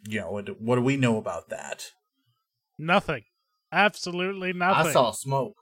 [0.07, 1.92] you know what what do we know about that?
[2.79, 3.24] Nothing.
[3.75, 4.87] Absolutely nothing.
[4.87, 5.57] I saw smoke.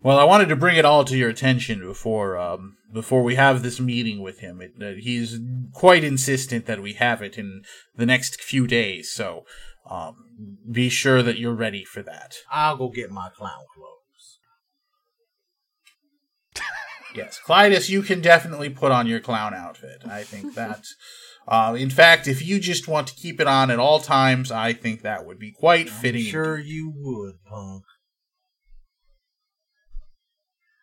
[0.00, 3.62] Well, I wanted to bring it all to your attention before um, before we have
[3.62, 4.60] this meeting with him.
[4.60, 5.40] It, uh, he's
[5.72, 7.62] quite insistent that we have it in
[7.96, 9.10] the next few days.
[9.10, 9.44] So,
[9.90, 12.36] um, be sure that you're ready for that.
[12.50, 14.38] I'll go get my clown clothes.
[17.14, 20.02] Yes, Clytus, you can definitely put on your clown outfit.
[20.06, 20.84] I think that.
[21.50, 24.74] Uh, in fact, if you just want to keep it on at all times, I
[24.74, 26.22] think that would be quite fitting.
[26.22, 27.84] Sure you would, punk.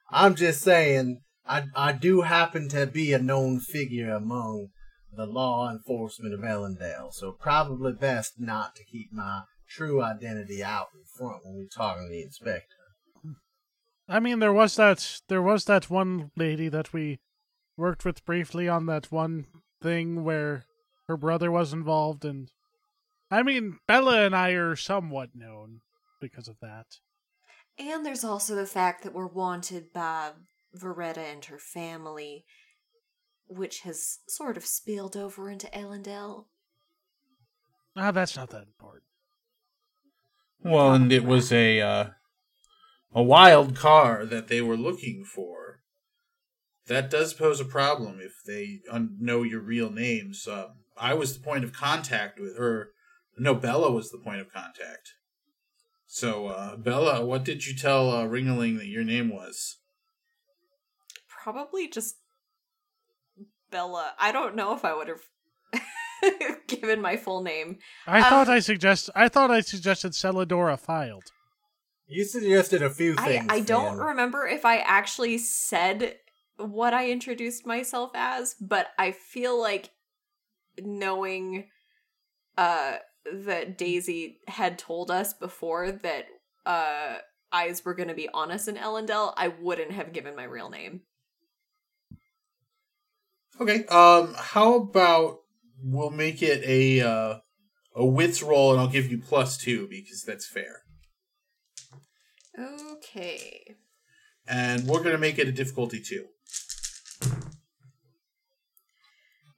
[0.10, 4.70] I'm just saying, I I do happen to be a known figure among
[5.16, 10.88] the law enforcement of Elendel, so probably best not to keep my true identity out
[10.96, 12.76] in front when we're talking to the inspector.
[14.08, 17.20] I mean, there was that there was that one lady that we
[17.78, 19.46] worked with briefly on that one
[19.86, 20.66] thing where
[21.08, 22.50] her brother was involved, and
[23.30, 25.82] I mean, Bella and I are somewhat known
[26.20, 26.88] because of that.
[27.78, 30.32] And there's also the fact that we're wanted by
[30.76, 32.46] Veretta and her family,
[33.48, 36.46] which has sort of spilled over into Elendel.
[37.96, 39.04] Ah, that's not that important.
[40.64, 42.06] Well, and it was a uh,
[43.14, 45.82] a wild car that they were looking for.
[46.88, 50.48] That does pose a problem if they un- know your real names.
[50.48, 52.92] Uh, I was the point of contact with her.
[53.38, 55.14] No, Bella was the point of contact.
[56.06, 59.78] So, uh, Bella, what did you tell uh, Ringeling that your name was?
[61.28, 62.16] Probably just
[63.72, 64.14] Bella.
[64.20, 67.80] I don't know if I would have given my full name.
[68.08, 71.32] I Um, thought I suggest I thought I suggested Celadora filed.
[72.08, 73.48] You suggested a few things.
[73.50, 76.18] I don't remember if I actually said
[76.58, 79.92] what I introduced myself as, but I feel like
[80.82, 81.68] knowing
[82.58, 82.98] uh
[83.34, 86.26] that Daisy had told us before that
[86.66, 87.18] uh
[87.52, 90.70] eyes were going to be on us in Elendel, I wouldn't have given my real
[90.70, 91.02] name.
[93.60, 93.86] Okay.
[93.86, 95.40] Um, how about
[95.82, 97.38] we'll make it a uh,
[97.96, 100.82] a wits roll, and I'll give you plus two because that's fair.
[102.60, 103.76] Okay.
[104.48, 106.26] And we're gonna make it a difficulty two.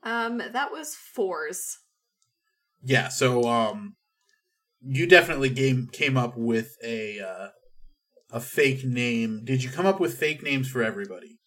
[0.04, 1.80] Um that was fours.
[2.84, 3.96] Yeah, so um
[4.82, 7.48] you definitely came came up with a uh,
[8.32, 9.42] a fake name.
[9.44, 11.40] Did you come up with fake names for everybody?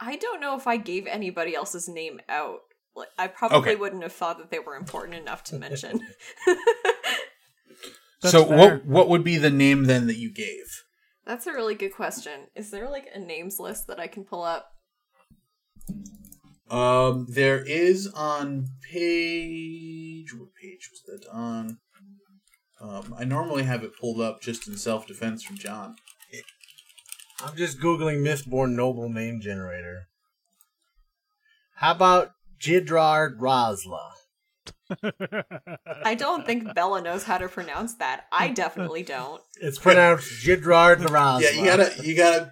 [0.00, 2.60] I don't know if I gave anybody else's name out.
[2.96, 3.76] Like I probably Okay.
[3.76, 6.00] wouldn't have thought that they were important enough to mention.
[8.20, 8.56] So fair.
[8.56, 10.64] what what would be the name then that you gave?
[11.26, 12.46] That's a really good question.
[12.56, 14.70] Is there like a names list that I can pull up?
[16.70, 21.78] Um there is on page what page was that on?
[22.80, 25.96] Um I normally have it pulled up just in self defense from John.
[27.44, 30.08] I'm just googling Mistborn noble name generator.
[31.76, 34.12] How about Jidrard Razla?
[36.04, 38.26] I don't think Bella knows how to pronounce that.
[38.32, 39.42] I definitely don't.
[39.60, 41.40] It's pronounced Jidrard Razla.
[41.42, 42.50] Yeah, you gotta you gotta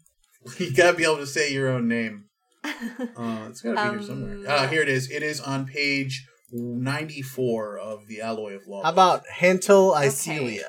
[0.58, 2.24] you gotta be able to say your own name.
[3.16, 4.34] Uh, it's gotta be here somewhere.
[4.36, 5.10] Um, Uh, here it is.
[5.10, 8.82] It is on page ninety four of the Alloy of Law.
[8.82, 10.62] How about Hentel Okay.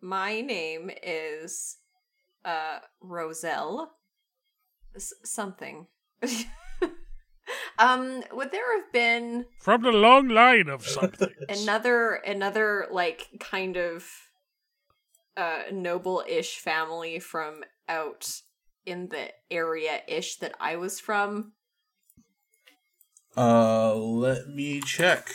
[0.00, 1.78] My name is
[2.44, 3.92] uh Roselle
[4.94, 5.86] S- something.
[7.78, 11.30] um would there have been From the long line of something.
[11.48, 14.06] another another like kind of
[15.36, 18.40] uh noble-ish family from out
[18.88, 21.52] in the area-ish that I was from?
[23.36, 25.28] Uh, let me check.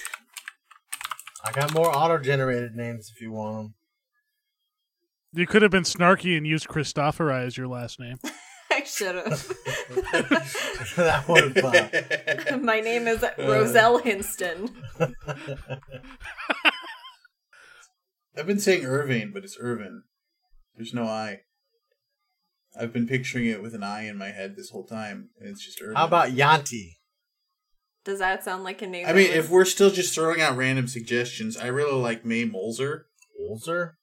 [1.45, 3.73] I got more auto-generated names if you want them.
[5.33, 8.17] You could have been snarky and used Christophori as your last name.
[8.71, 9.25] I should have.
[10.95, 12.65] that would have fun.
[12.65, 14.69] My name is Roselle Hinston.
[18.35, 20.03] I've been saying Irving, but it's Irvin.
[20.75, 21.41] There's no I.
[22.79, 25.63] I've been picturing it with an eye in my head this whole time, and it's
[25.63, 25.95] just Irvin.
[25.95, 26.97] How about Yanti?
[28.03, 29.05] Does that sound like a name?
[29.07, 32.45] I mean, would- if we're still just throwing out random suggestions, I really like May
[32.47, 33.03] Molzer.
[33.39, 33.93] Ulzer?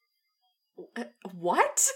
[0.97, 1.05] Uh,
[1.35, 1.89] what?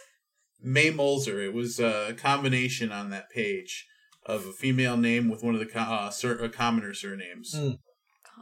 [0.61, 1.43] May Molzer.
[1.45, 3.87] It was a combination on that page
[4.27, 7.55] of a female name with one of the co- uh, sur- uh, commoner surnames.
[7.57, 7.73] Hmm.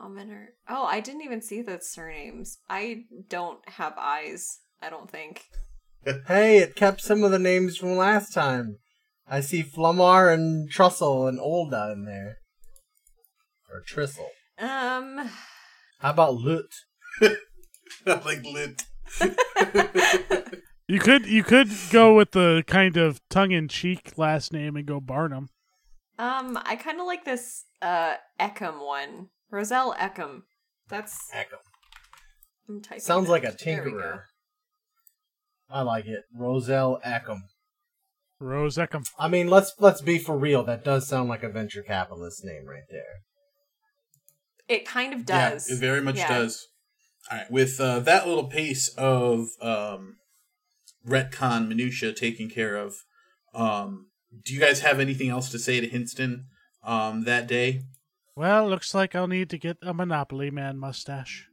[0.01, 0.55] Commoner.
[0.69, 2.59] Oh, I didn't even see the surnames.
[2.71, 4.61] I don't have eyes.
[4.81, 5.45] I don't think.
[6.27, 8.79] Hey, it kept some of the names from last time.
[9.29, 12.39] I see Flumar and Trussell and Olda in there.
[13.71, 14.27] Or Trissel.
[14.59, 15.31] Um.
[16.01, 16.67] How about Lut?
[18.07, 18.83] like lit.
[20.89, 24.85] You could you could go with the kind of tongue in cheek last name and
[24.85, 25.49] go Barnum.
[26.19, 26.59] Um.
[26.65, 27.65] I kind of like this.
[27.81, 28.17] Uh.
[28.39, 29.29] Eckham one.
[29.51, 30.43] Roselle Eckham.
[30.89, 31.61] That's Eckham.
[32.99, 33.97] Sounds like a There we go.
[33.97, 34.21] tinkerer.
[35.73, 36.25] I like it.
[36.37, 37.45] Roselle Eckham.
[38.39, 39.05] Rose Eckham.
[39.19, 40.65] I mean, let's let's be for real.
[40.65, 43.23] That does sound like a venture capitalist name right there.
[44.69, 45.69] It kind of does.
[45.69, 46.29] Yeah, it very much Yeah.
[46.29, 46.69] does.
[47.31, 50.17] All right, with uh, that little piece of um,
[51.07, 52.97] retcon minutia taken care of,
[53.55, 54.09] um,
[54.45, 56.47] do you guys have anything else to say to Hinston
[56.83, 57.83] um, that day?
[58.35, 61.47] Well, looks like I'll need to get a Monopoly Man mustache.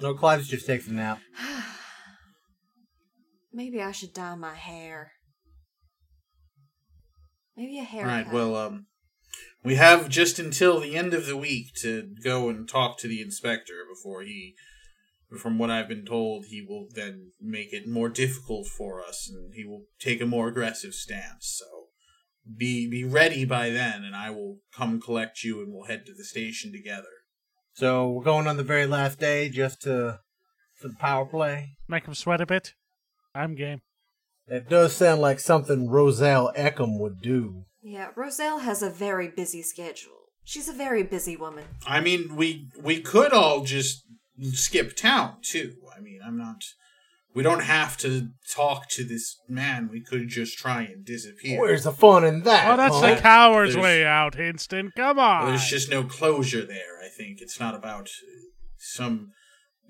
[0.00, 1.20] No, Clive just takes a nap.
[3.52, 5.12] Maybe I should dye my hair.
[7.56, 8.10] Maybe a All haircut.
[8.10, 8.86] right, well, um,
[9.62, 13.20] we have just until the end of the week to go and talk to the
[13.20, 14.54] inspector before he,
[15.38, 19.52] from what I've been told, he will then make it more difficult for us and
[19.54, 21.58] he will take a more aggressive stance.
[21.58, 21.66] So
[22.56, 26.14] be be ready by then, and I will come collect you and we'll head to
[26.14, 27.04] the station together.
[27.74, 30.20] So we're going on the very last day just to
[30.74, 31.76] for the power play.
[31.86, 32.74] Make him sweat a bit.
[33.34, 33.80] I'm game.
[34.46, 37.64] It does sound like something Roselle Eckham would do.
[37.82, 40.12] yeah, Roselle has a very busy schedule.
[40.44, 41.64] She's a very busy woman.
[41.86, 44.02] I mean, we we could all just
[44.52, 45.74] skip town too.
[45.96, 46.64] I mean, I'm not.
[47.34, 49.88] We don't have to talk to this man.
[49.90, 51.58] We could just try and disappear.
[51.60, 52.72] Where's the fun in that?
[52.72, 53.14] Oh, that's huh?
[53.14, 54.90] the coward's There's- way out, Hinston.
[54.96, 55.46] Come on.
[55.46, 57.00] There's just no closure there.
[57.02, 58.36] I think it's not about uh,
[58.76, 59.30] some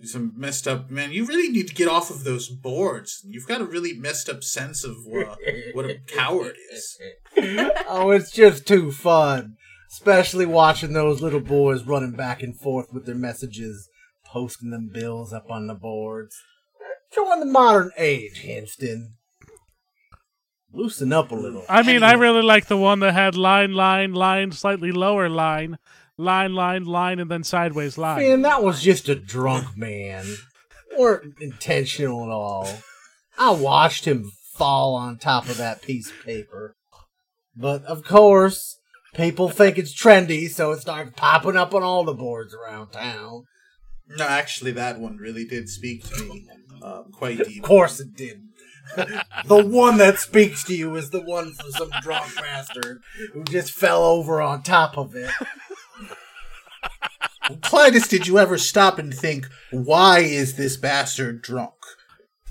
[0.05, 1.13] some messed up man.
[1.13, 3.25] You really need to get off of those boards.
[3.29, 5.37] You've got a really messed up sense of uh,
[5.73, 6.99] what a coward is.
[7.89, 9.57] oh, it's just too fun.
[9.91, 13.89] Especially watching those little boys running back and forth with their messages,
[14.25, 16.35] posting them bills up on the boards.
[17.13, 19.17] Showing the modern age, Hinston.
[20.73, 21.67] Loosen up a little.
[21.69, 25.77] I mean, I really like the one that had line, line, line, slightly lower line,
[26.17, 28.23] line, line, line, and then sideways line.
[28.23, 30.27] Man, that was just a drunk man.
[30.99, 32.69] weren't intentional at all.
[33.39, 36.77] I watched him fall on top of that piece of paper.
[37.57, 38.79] But of course,
[39.15, 43.45] people think it's trendy, so it starts popping up on all the boards around town.
[44.09, 46.47] No, actually, that one really did speak to me
[46.83, 47.63] um, quite deep.
[47.63, 48.43] Of course it did.
[49.47, 53.01] the one that speaks to you is the one for some drunk bastard
[53.33, 55.31] who just fell over on top of it.
[57.61, 61.73] Clytus, did you ever stop and think, why is this bastard drunk?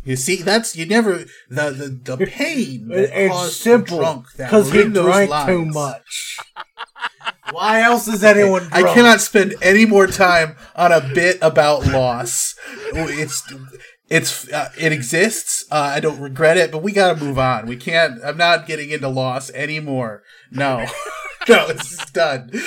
[0.04, 4.32] You see, that's you never the the, the pain that It- it's caused simple drunk
[4.38, 5.48] that because he drank lines.
[5.48, 6.38] too much.
[7.52, 8.74] Why else is anyone drunk?
[8.88, 12.56] I cannot spend any more time on a bit about loss.
[12.94, 13.44] It's
[14.10, 15.66] it's uh, it exists.
[15.70, 17.66] Uh, I don't regret it, but we got to move on.
[17.68, 18.24] We can't.
[18.24, 20.24] I'm not getting into loss anymore.
[20.50, 20.86] No,
[21.50, 22.52] no, it's done.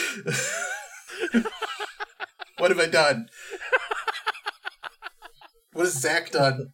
[2.58, 3.28] what have I done?
[5.72, 6.70] What has Zach done?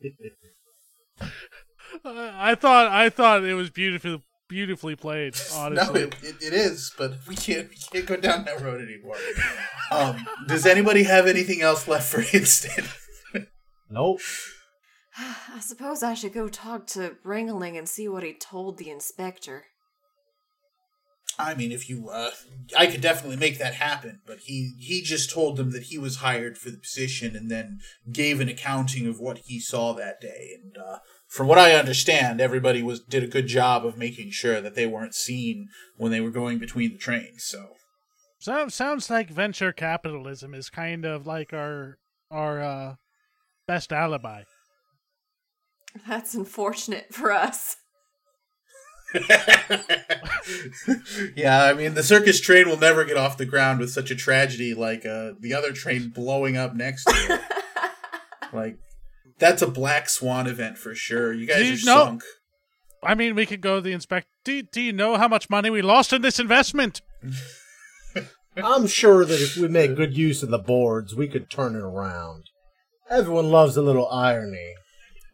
[2.05, 5.35] I thought, I thought it was beautifully, beautifully played.
[5.53, 8.81] No, Honestly, it, it, it is, but we can't we can't go down that road
[8.81, 9.17] anymore.
[9.91, 12.87] Um, does anybody have anything else left for Hinston?
[13.91, 14.21] Nope.
[15.19, 19.65] I suppose I should go talk to Ringling and see what he told the inspector.
[21.47, 22.31] I mean, if you, uh,
[22.79, 24.21] I could definitely make that happen.
[24.27, 27.81] But he he just told them that he was hired for the position, and then
[28.13, 30.57] gave an accounting of what he saw that day.
[30.63, 30.99] And uh,
[31.29, 34.87] from what I understand, everybody was did a good job of making sure that they
[34.87, 37.45] weren't seen when they were going between the trains.
[37.45, 37.77] So
[38.41, 41.99] so, sounds like venture capitalism is kind of like our
[42.31, 42.95] our uh,
[43.69, 44.45] best alibi.
[46.09, 47.77] That's unfortunate for us.
[51.37, 54.15] yeah, I mean, the circus train will never get off the ground with such a
[54.17, 57.41] tragedy like uh, the other train blowing up next to it.
[58.53, 58.79] like,
[59.39, 61.33] that's a black swan event for sure.
[61.33, 62.23] You guys Do are know- sunk.
[63.03, 64.27] I mean, we could go to the inspect.
[64.45, 67.01] Do, do you know how much money we lost in this investment?
[68.57, 71.81] I'm sure that if we make good use of the boards, we could turn it
[71.81, 72.45] around.
[73.09, 74.75] Everyone loves a little irony.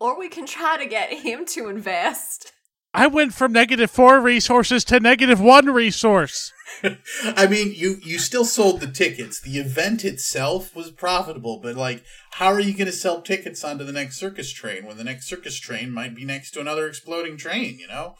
[0.01, 2.53] Or we can try to get him to invest.
[2.97, 6.53] I went from negative four resources to negative one resource.
[7.25, 9.41] I mean, you you still sold the tickets.
[9.41, 13.85] The event itself was profitable, but like, how are you going to sell tickets onto
[13.85, 17.37] the next circus train when the next circus train might be next to another exploding
[17.37, 17.79] train?
[17.79, 18.15] You know.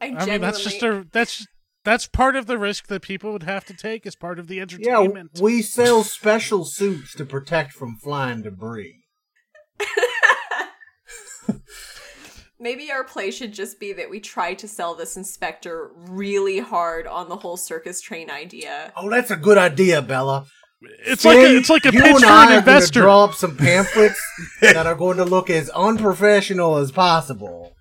[0.00, 1.46] I, I mean, that's just a that's
[1.84, 4.60] that's part of the risk that people would have to take as part of the
[4.60, 5.30] entertainment.
[5.34, 9.04] Yeah, we sell special suits to protect from flying debris.
[12.62, 17.08] Maybe our play should just be that we try to sell this inspector really hard
[17.08, 18.92] on the whole circus train idea.
[18.96, 20.46] Oh, that's a good idea, Bella.
[20.80, 23.00] it's like a, it's like a you pitch and for I an are gonna investor.
[23.00, 24.20] draw up some pamphlets
[24.60, 27.74] that are going to look as unprofessional as possible.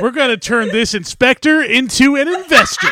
[0.00, 2.88] We're gonna turn this inspector into an investor.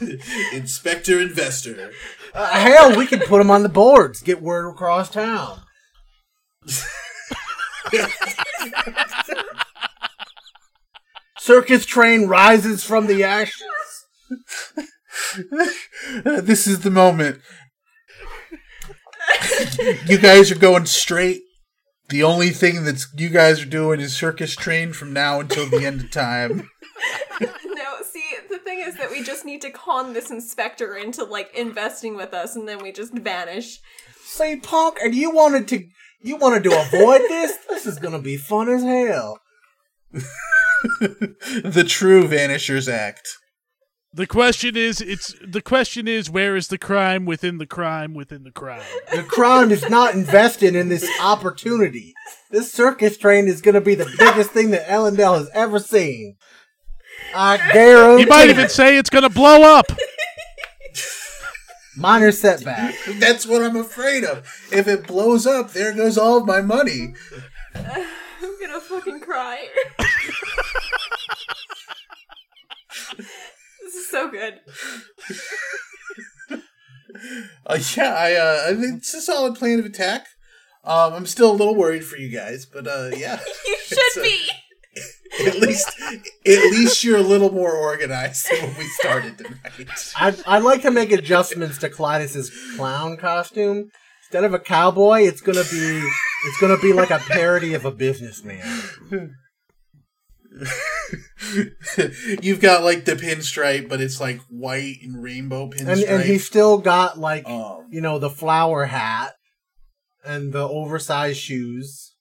[0.52, 1.92] Inspector Investor.
[2.34, 4.22] Uh, hell, we can put him on the boards.
[4.22, 5.60] Get word across town.
[11.38, 13.62] Circus train rises from the ashes.
[16.24, 17.40] This is the moment.
[20.06, 21.42] you guys are going straight.
[22.08, 25.84] The only thing that's you guys are doing is circus train from now until the
[25.84, 26.70] end of time.
[27.40, 31.54] No, see, the thing is that we just need to con this inspector into like
[31.54, 33.80] investing with us, and then we just vanish.
[34.24, 35.86] Say, punk, and you wanted to
[36.20, 37.56] you wanted to avoid this?
[37.68, 39.40] This is gonna be fun as hell.
[41.00, 43.28] the true Vanishers Act.
[44.12, 48.44] The question is, it's the question is, where is the crime within the crime within
[48.44, 48.82] the crime?
[49.14, 52.14] The crime is not invested in this opportunity.
[52.50, 56.36] This circus train is gonna be the biggest thing that Elendel has ever seen.
[57.34, 58.22] I guarantee.
[58.22, 59.92] You might even say it's gonna blow up.
[61.96, 62.94] Minor setback.
[63.18, 64.38] That's what I'm afraid of.
[64.72, 67.14] If it blows up, there goes all of my money.
[67.74, 69.68] I'm gonna fucking cry.
[73.16, 74.60] this is so good.
[77.66, 80.26] Uh, yeah, I, uh, I think it's a solid plan of attack.
[80.84, 84.22] Um, I'm still a little worried for you guys, but uh, yeah, You should uh,
[84.22, 84.50] be.
[85.46, 85.90] at least
[86.46, 90.12] at least you're a little more organized than when we started tonight.
[90.16, 93.90] I'd, I'd like to make adjustments to Clytus's clown costume.
[94.22, 96.10] Instead of a cowboy, it's gonna be
[96.46, 98.90] it's gonna be like a parody of a businessman.
[102.42, 105.92] You've got like the pinstripe, but it's like white and rainbow pinstripe.
[105.92, 109.34] And and he's still got like um, you know the flower hat
[110.24, 112.14] and the oversized shoes.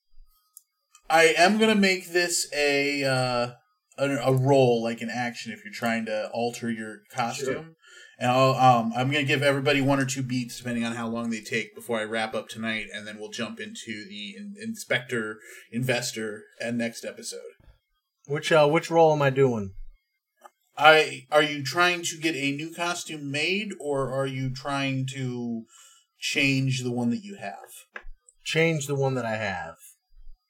[1.09, 3.51] I am gonna make this a uh,
[3.97, 7.75] a, a role, like an action, if you're trying to alter your costume.
[8.17, 11.29] And I'll, um, I'm gonna give everybody one or two beats, depending on how long
[11.29, 15.39] they take, before I wrap up tonight, and then we'll jump into the in- inspector
[15.71, 17.41] investor and next episode.
[18.27, 19.73] Which uh which role am I doing?
[20.77, 25.65] I are you trying to get a new costume made, or are you trying to
[26.17, 28.03] change the one that you have?
[28.43, 29.75] Change the one that I have.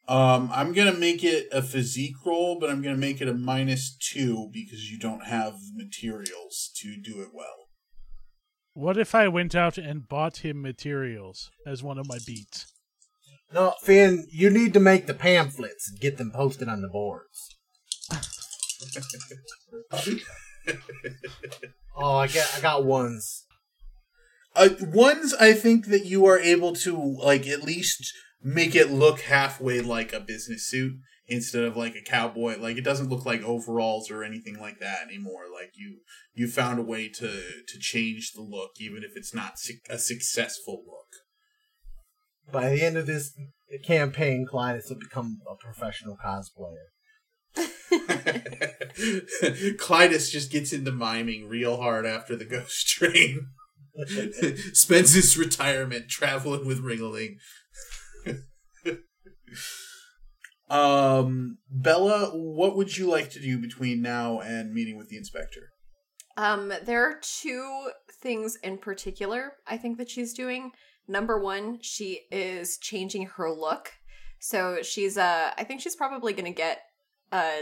[0.07, 3.95] Um, I'm gonna make it a physique roll, but I'm gonna make it a minus
[3.95, 7.69] two because you don't have materials to do it well.
[8.73, 12.71] What if I went out and bought him materials as one of my beats?
[13.53, 17.55] No, Finn, you need to make the pamphlets and get them posted on the boards.
[21.97, 23.45] Oh, I got I got ones.
[24.55, 28.13] Uh, ones I think that you are able to like at least
[28.45, 30.93] make it look halfway like a business suit
[31.27, 32.57] instead of like a cowboy.
[32.59, 35.45] Like it doesn't look like overalls or anything like that anymore.
[35.51, 36.01] Like you
[36.35, 39.97] you found a way to to change the look, even if it's not su- a
[39.97, 42.53] successful look.
[42.53, 43.33] By the end of this
[43.83, 46.91] campaign, Clytus will become a professional cosplayer.
[49.77, 53.47] Clytus just gets into miming real hard after the ghost train.
[54.73, 57.37] Spends his retirement traveling with Ringling.
[60.69, 65.71] um, Bella, what would you like to do between now and meeting with the inspector?
[66.37, 70.71] Um, there are two things in particular I think that she's doing.
[71.07, 73.93] Number one, she is changing her look.
[74.39, 76.81] So she's uh I think she's probably gonna get
[77.31, 77.61] uh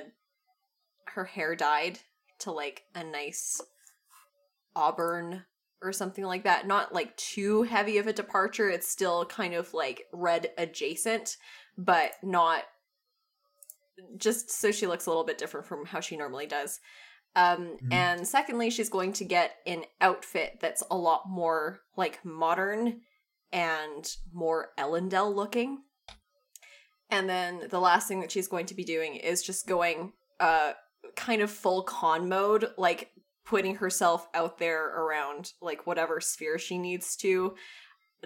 [1.07, 1.99] her hair dyed
[2.39, 3.61] to like a nice
[4.75, 5.43] auburn
[5.83, 6.65] or something like that.
[6.67, 8.69] Not like too heavy of a departure.
[8.69, 11.37] It's still kind of like red adjacent,
[11.77, 12.63] but not
[14.17, 16.79] just so she looks a little bit different from how she normally does.
[17.35, 17.93] Um, Mhm.
[17.93, 23.01] and secondly, she's going to get an outfit that's a lot more like modern
[23.51, 25.83] and more Elendel looking.
[27.09, 30.73] And then the last thing that she's going to be doing is just going uh
[31.15, 33.11] kind of full con mode, like
[33.45, 37.55] putting herself out there around like whatever sphere she needs to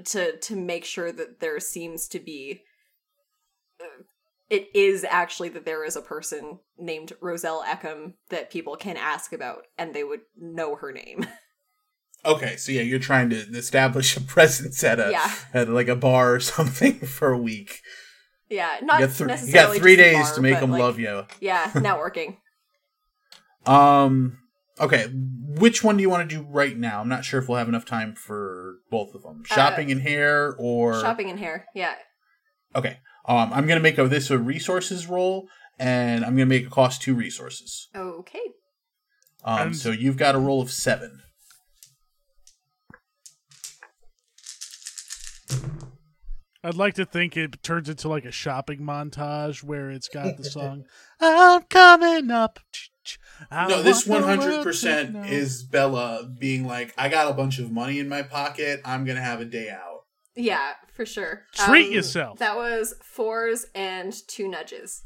[0.06, 2.62] to to make sure that there seems to be
[3.82, 4.04] uh,
[4.50, 9.34] it is actually that there is a person named Roselle Eckham that people can ask
[9.34, 11.26] about and they would know her name.
[12.26, 15.32] Okay, so yeah, you're trying to establish a presence at a Yeah.
[15.54, 17.82] at like a bar or something for a week.
[18.50, 21.00] yeah, not you got, you necessarily got three days bar, to make them like, love
[21.00, 21.26] you.
[21.40, 22.38] Yeah, networking.
[23.66, 24.40] Um.
[24.80, 27.02] Okay, which one do you want to do right now?
[27.02, 29.44] I'm not sure if we'll have enough time for both of them.
[29.46, 31.66] Shopping and hair, or Shopping and hair.
[31.74, 31.96] Yeah.
[32.76, 35.48] Okay, um, I'm gonna make a, this a resources roll,
[35.80, 37.88] and I'm gonna make it cost two resources.
[37.96, 38.40] Okay.
[39.44, 41.22] Um, And- so you've got a roll of seven.
[46.64, 50.44] I'd like to think it turns into like a shopping montage where it's got the
[50.50, 50.84] song
[51.22, 52.60] "I'm coming up."
[53.52, 57.30] I no, this want the world 100 to percent is Bella being like, "I got
[57.30, 58.82] a bunch of money in my pocket.
[58.86, 60.02] I'm gonna have a day out."
[60.36, 61.44] Yeah, for sure.
[61.54, 62.40] Treat Um, yourself.
[62.40, 65.04] That was fours and two nudges.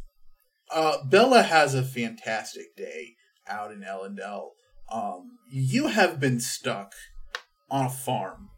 [0.70, 3.16] Uh, Bella has a fantastic day
[3.48, 4.50] out in Elendel.
[4.92, 6.94] Um, you have been stuck
[7.70, 8.50] on a farm,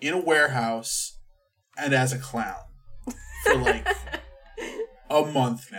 [0.00, 1.18] in a warehouse,
[1.76, 2.64] and as a clown
[3.44, 3.86] for like
[5.10, 5.77] a month now.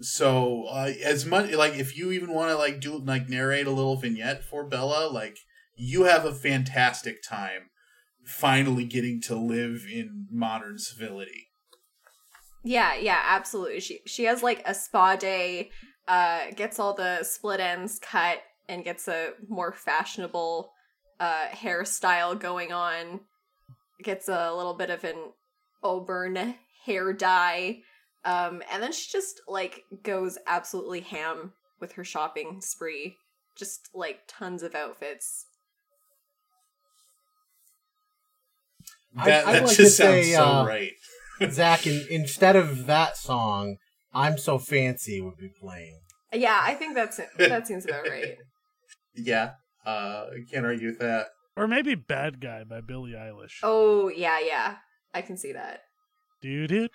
[0.00, 3.72] So uh, as much like if you even want to like do like narrate a
[3.72, 5.38] little vignette for Bella, like
[5.74, 7.70] you have a fantastic time
[8.24, 11.48] finally getting to live in modern civility.
[12.64, 13.80] Yeah, yeah, absolutely.
[13.80, 15.70] She she has like a spa day,
[16.06, 18.38] uh, gets all the split ends cut
[18.68, 20.72] and gets a more fashionable
[21.20, 23.20] uh hairstyle going on.
[24.02, 25.32] Gets a little bit of an
[25.82, 27.82] auburn hair dye.
[28.28, 33.16] Um, and then she just like goes absolutely ham with her shopping spree.
[33.56, 35.46] Just like tons of outfits.
[39.16, 40.92] I- That, I'd that like just to sounds say, so uh, right.
[41.50, 43.76] Zach, in, instead of that song,
[44.12, 46.00] "I'm So Fancy" would be playing.
[46.32, 48.36] Yeah, I think that's that seems about right.
[49.14, 49.52] Yeah,
[49.86, 51.28] uh, I can't argue with that.
[51.56, 53.60] or maybe "Bad Guy" by Billie Eilish.
[53.62, 54.76] Oh yeah, yeah.
[55.14, 55.80] I can see that.
[56.42, 56.88] Do do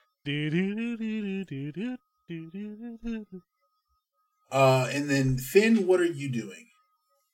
[4.52, 6.68] uh, and then Finn, what are you doing?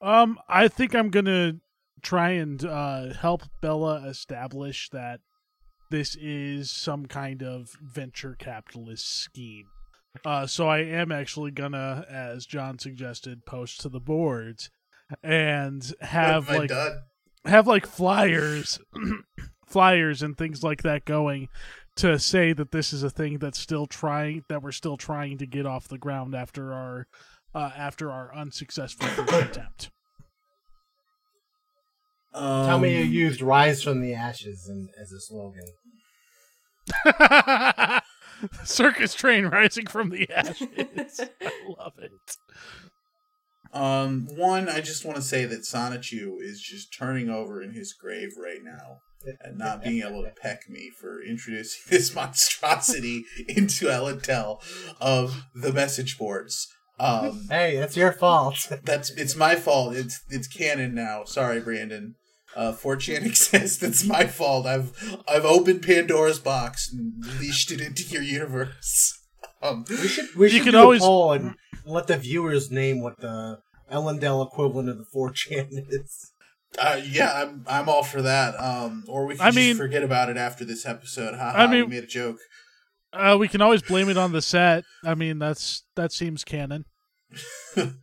[0.02, 1.58] Um, I think I'm gonna
[2.02, 5.20] try and uh, help Bella establish that
[5.92, 9.66] this is some kind of venture capitalist scheme.
[10.26, 14.70] Uh, so I am actually gonna, as John suggested, post to the boards
[15.24, 17.00] and have like done?
[17.46, 18.80] have like flyers,
[19.68, 21.50] flyers and things like that going
[22.00, 25.45] to say that this is a thing that's still trying that we're still trying to
[25.45, 27.08] get off the ground after our
[27.54, 29.91] uh, after our unsuccessful attempt.
[32.34, 35.66] Um, Tell me you used "Rise from the Ashes" in, as a slogan.
[38.64, 41.20] Circus train rising from the ashes.
[41.41, 42.38] I love it.
[43.74, 47.93] Um, one, I just want to say that Sonichu is just turning over in his
[47.93, 49.02] grave right now
[49.41, 54.61] and not being able to peck me for introducing this monstrosity into Elendel
[55.01, 56.67] of the message boards.
[56.99, 58.57] Um, Hey, that's your fault.
[58.84, 59.95] that's it's my fault.
[59.95, 61.24] It's it's canon now.
[61.26, 62.15] Sorry, Brandon.
[62.55, 63.84] Uh, 4chan exists.
[63.84, 64.65] It's my fault.
[64.65, 69.13] I've I've opened Pandora's box and leashed it into your universe.
[69.61, 71.55] Um, We should we You should can do always- a poll and
[71.86, 73.59] let the viewers name what the
[73.91, 76.32] Elendel equivalent of the 4chan is.
[76.78, 78.59] Uh, yeah, I'm I'm all for that.
[78.59, 81.36] Um, or we can I just mean- forget about it after this episode.
[81.36, 82.38] Ha I mean- we made a joke.
[83.11, 84.84] Uh, we can always blame it on the set.
[85.03, 86.86] I mean, that's that seems canon.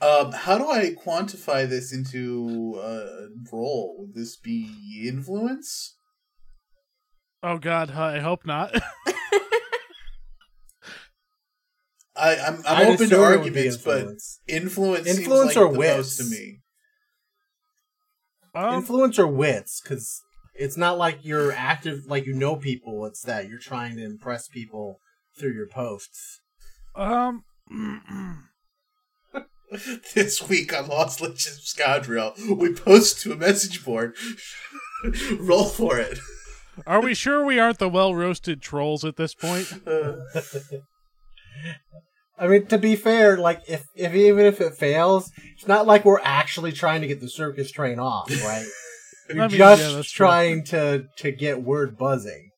[0.00, 3.96] Um, how do I quantify this into a role?
[3.98, 4.70] Would this be
[5.12, 5.96] influence?
[7.42, 8.76] Oh God, I hope not.
[12.16, 14.40] I, I'm I'm I'd open to it would be arguments, but influence.
[14.46, 15.96] influence Influence seems or like the wits?
[15.96, 16.60] most to me.
[18.58, 20.22] Um, influence or wits, because
[20.54, 23.06] it's not like you're active, like you know people.
[23.06, 25.00] It's that you're trying to impress people
[25.38, 26.40] through your posts.
[26.96, 27.44] um,
[30.14, 34.16] this week on Lost Legends of Scadrial, we post to a message board.
[35.38, 36.18] Roll for it.
[36.86, 39.72] are we sure we aren't the well roasted trolls at this point?
[42.38, 46.04] I mean, to be fair, like if, if even if it fails, it's not like
[46.04, 48.66] we're actually trying to get the circus train off, right?
[49.28, 50.26] You're I mean, just yeah, that's true.
[50.26, 52.50] trying to to get word buzzing.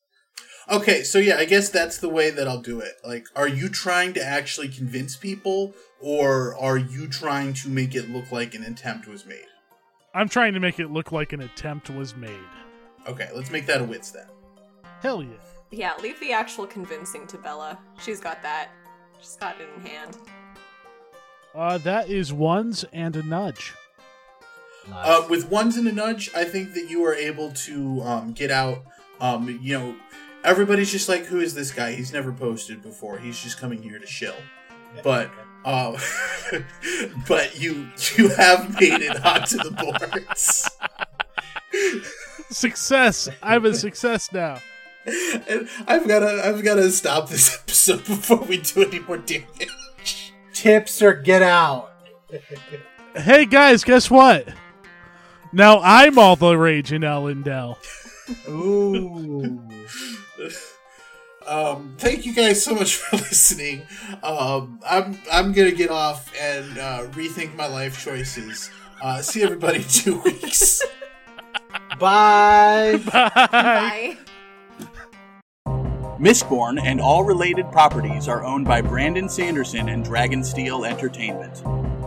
[0.70, 2.92] okay, so yeah, I guess that's the way that I'll do it.
[3.04, 8.10] Like, are you trying to actually convince people, or are you trying to make it
[8.10, 9.46] look like an attempt was made?
[10.14, 12.38] I'm trying to make it look like an attempt was made.
[13.08, 14.26] Okay, let's make that a wits then.
[15.02, 15.30] Hell yeah.
[15.72, 17.78] Yeah, leave the actual convincing to Bella.
[18.00, 18.70] She's got that.
[19.20, 20.16] She's got it in hand.
[21.54, 23.74] Uh, that is ones and a nudge.
[24.88, 25.08] Nice.
[25.08, 28.50] Uh, with ones and a nudge, I think that you are able to um, get
[28.50, 28.82] out.
[29.20, 29.96] Um, you know,
[30.42, 31.92] everybody's just like, "Who is this guy?
[31.92, 33.18] He's never posted before.
[33.18, 34.34] He's just coming here to shill."
[34.96, 35.36] Yeah, But okay.
[35.62, 36.64] Um,
[37.28, 40.70] but you you have made it onto the boards.
[42.50, 43.28] Success!
[43.42, 44.58] I'm a success now.
[45.06, 50.34] And I've gotta I've gotta stop this episode before we do any more damage.
[50.52, 51.92] Tips or get out.
[53.16, 54.48] Hey guys, guess what?
[55.52, 57.76] Now I'm all the rage in Elendel.
[58.48, 59.60] Ooh.
[61.46, 63.82] Um, thank you guys so much for listening.
[64.22, 68.70] Um, I'm I'm gonna get off and uh, rethink my life choices.
[69.02, 70.82] Uh, see everybody in two weeks.
[71.98, 73.00] Bye.
[73.10, 74.18] Bye.
[76.20, 81.54] Mistborn and all related properties are owned by Brandon Sanderson and Dragonsteel Entertainment.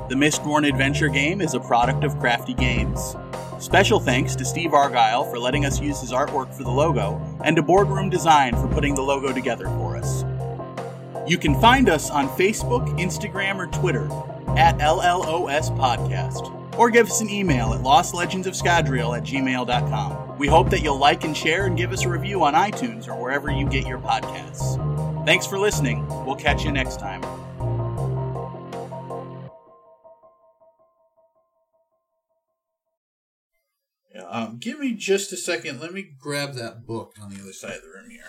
[0.08, 3.16] The Mistborn adventure game is a product of Crafty Games.
[3.58, 7.56] Special thanks to Steve Argyle for letting us use his artwork for the logo, and
[7.56, 10.24] to Boardroom Design for putting the logo together for us.
[11.28, 14.06] You can find us on Facebook, Instagram, or Twitter
[14.56, 20.38] at LLOS Podcast, or give us an email at lostlegendsofscadrial at gmail.com.
[20.38, 23.22] We hope that you'll like and share and give us a review on iTunes or
[23.22, 25.26] wherever you get your podcasts.
[25.26, 26.06] Thanks for listening.
[26.26, 27.22] We'll catch you next time.
[34.14, 35.80] Yeah, um, give me just a second.
[35.80, 38.26] Let me grab that book on the other side of the room here.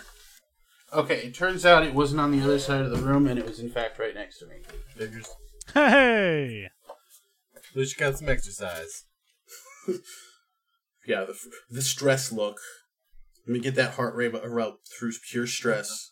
[0.93, 3.45] Okay, it turns out it wasn't on the other side of the room, and it
[3.45, 4.55] was in fact right next to me.
[4.95, 5.27] Figures.
[5.73, 6.69] Hey!
[7.75, 9.03] At least you got some exercise.
[11.07, 11.35] Yeah, the
[11.69, 12.59] the stress look.
[13.45, 16.09] Let me get that heart rate up through pure stress.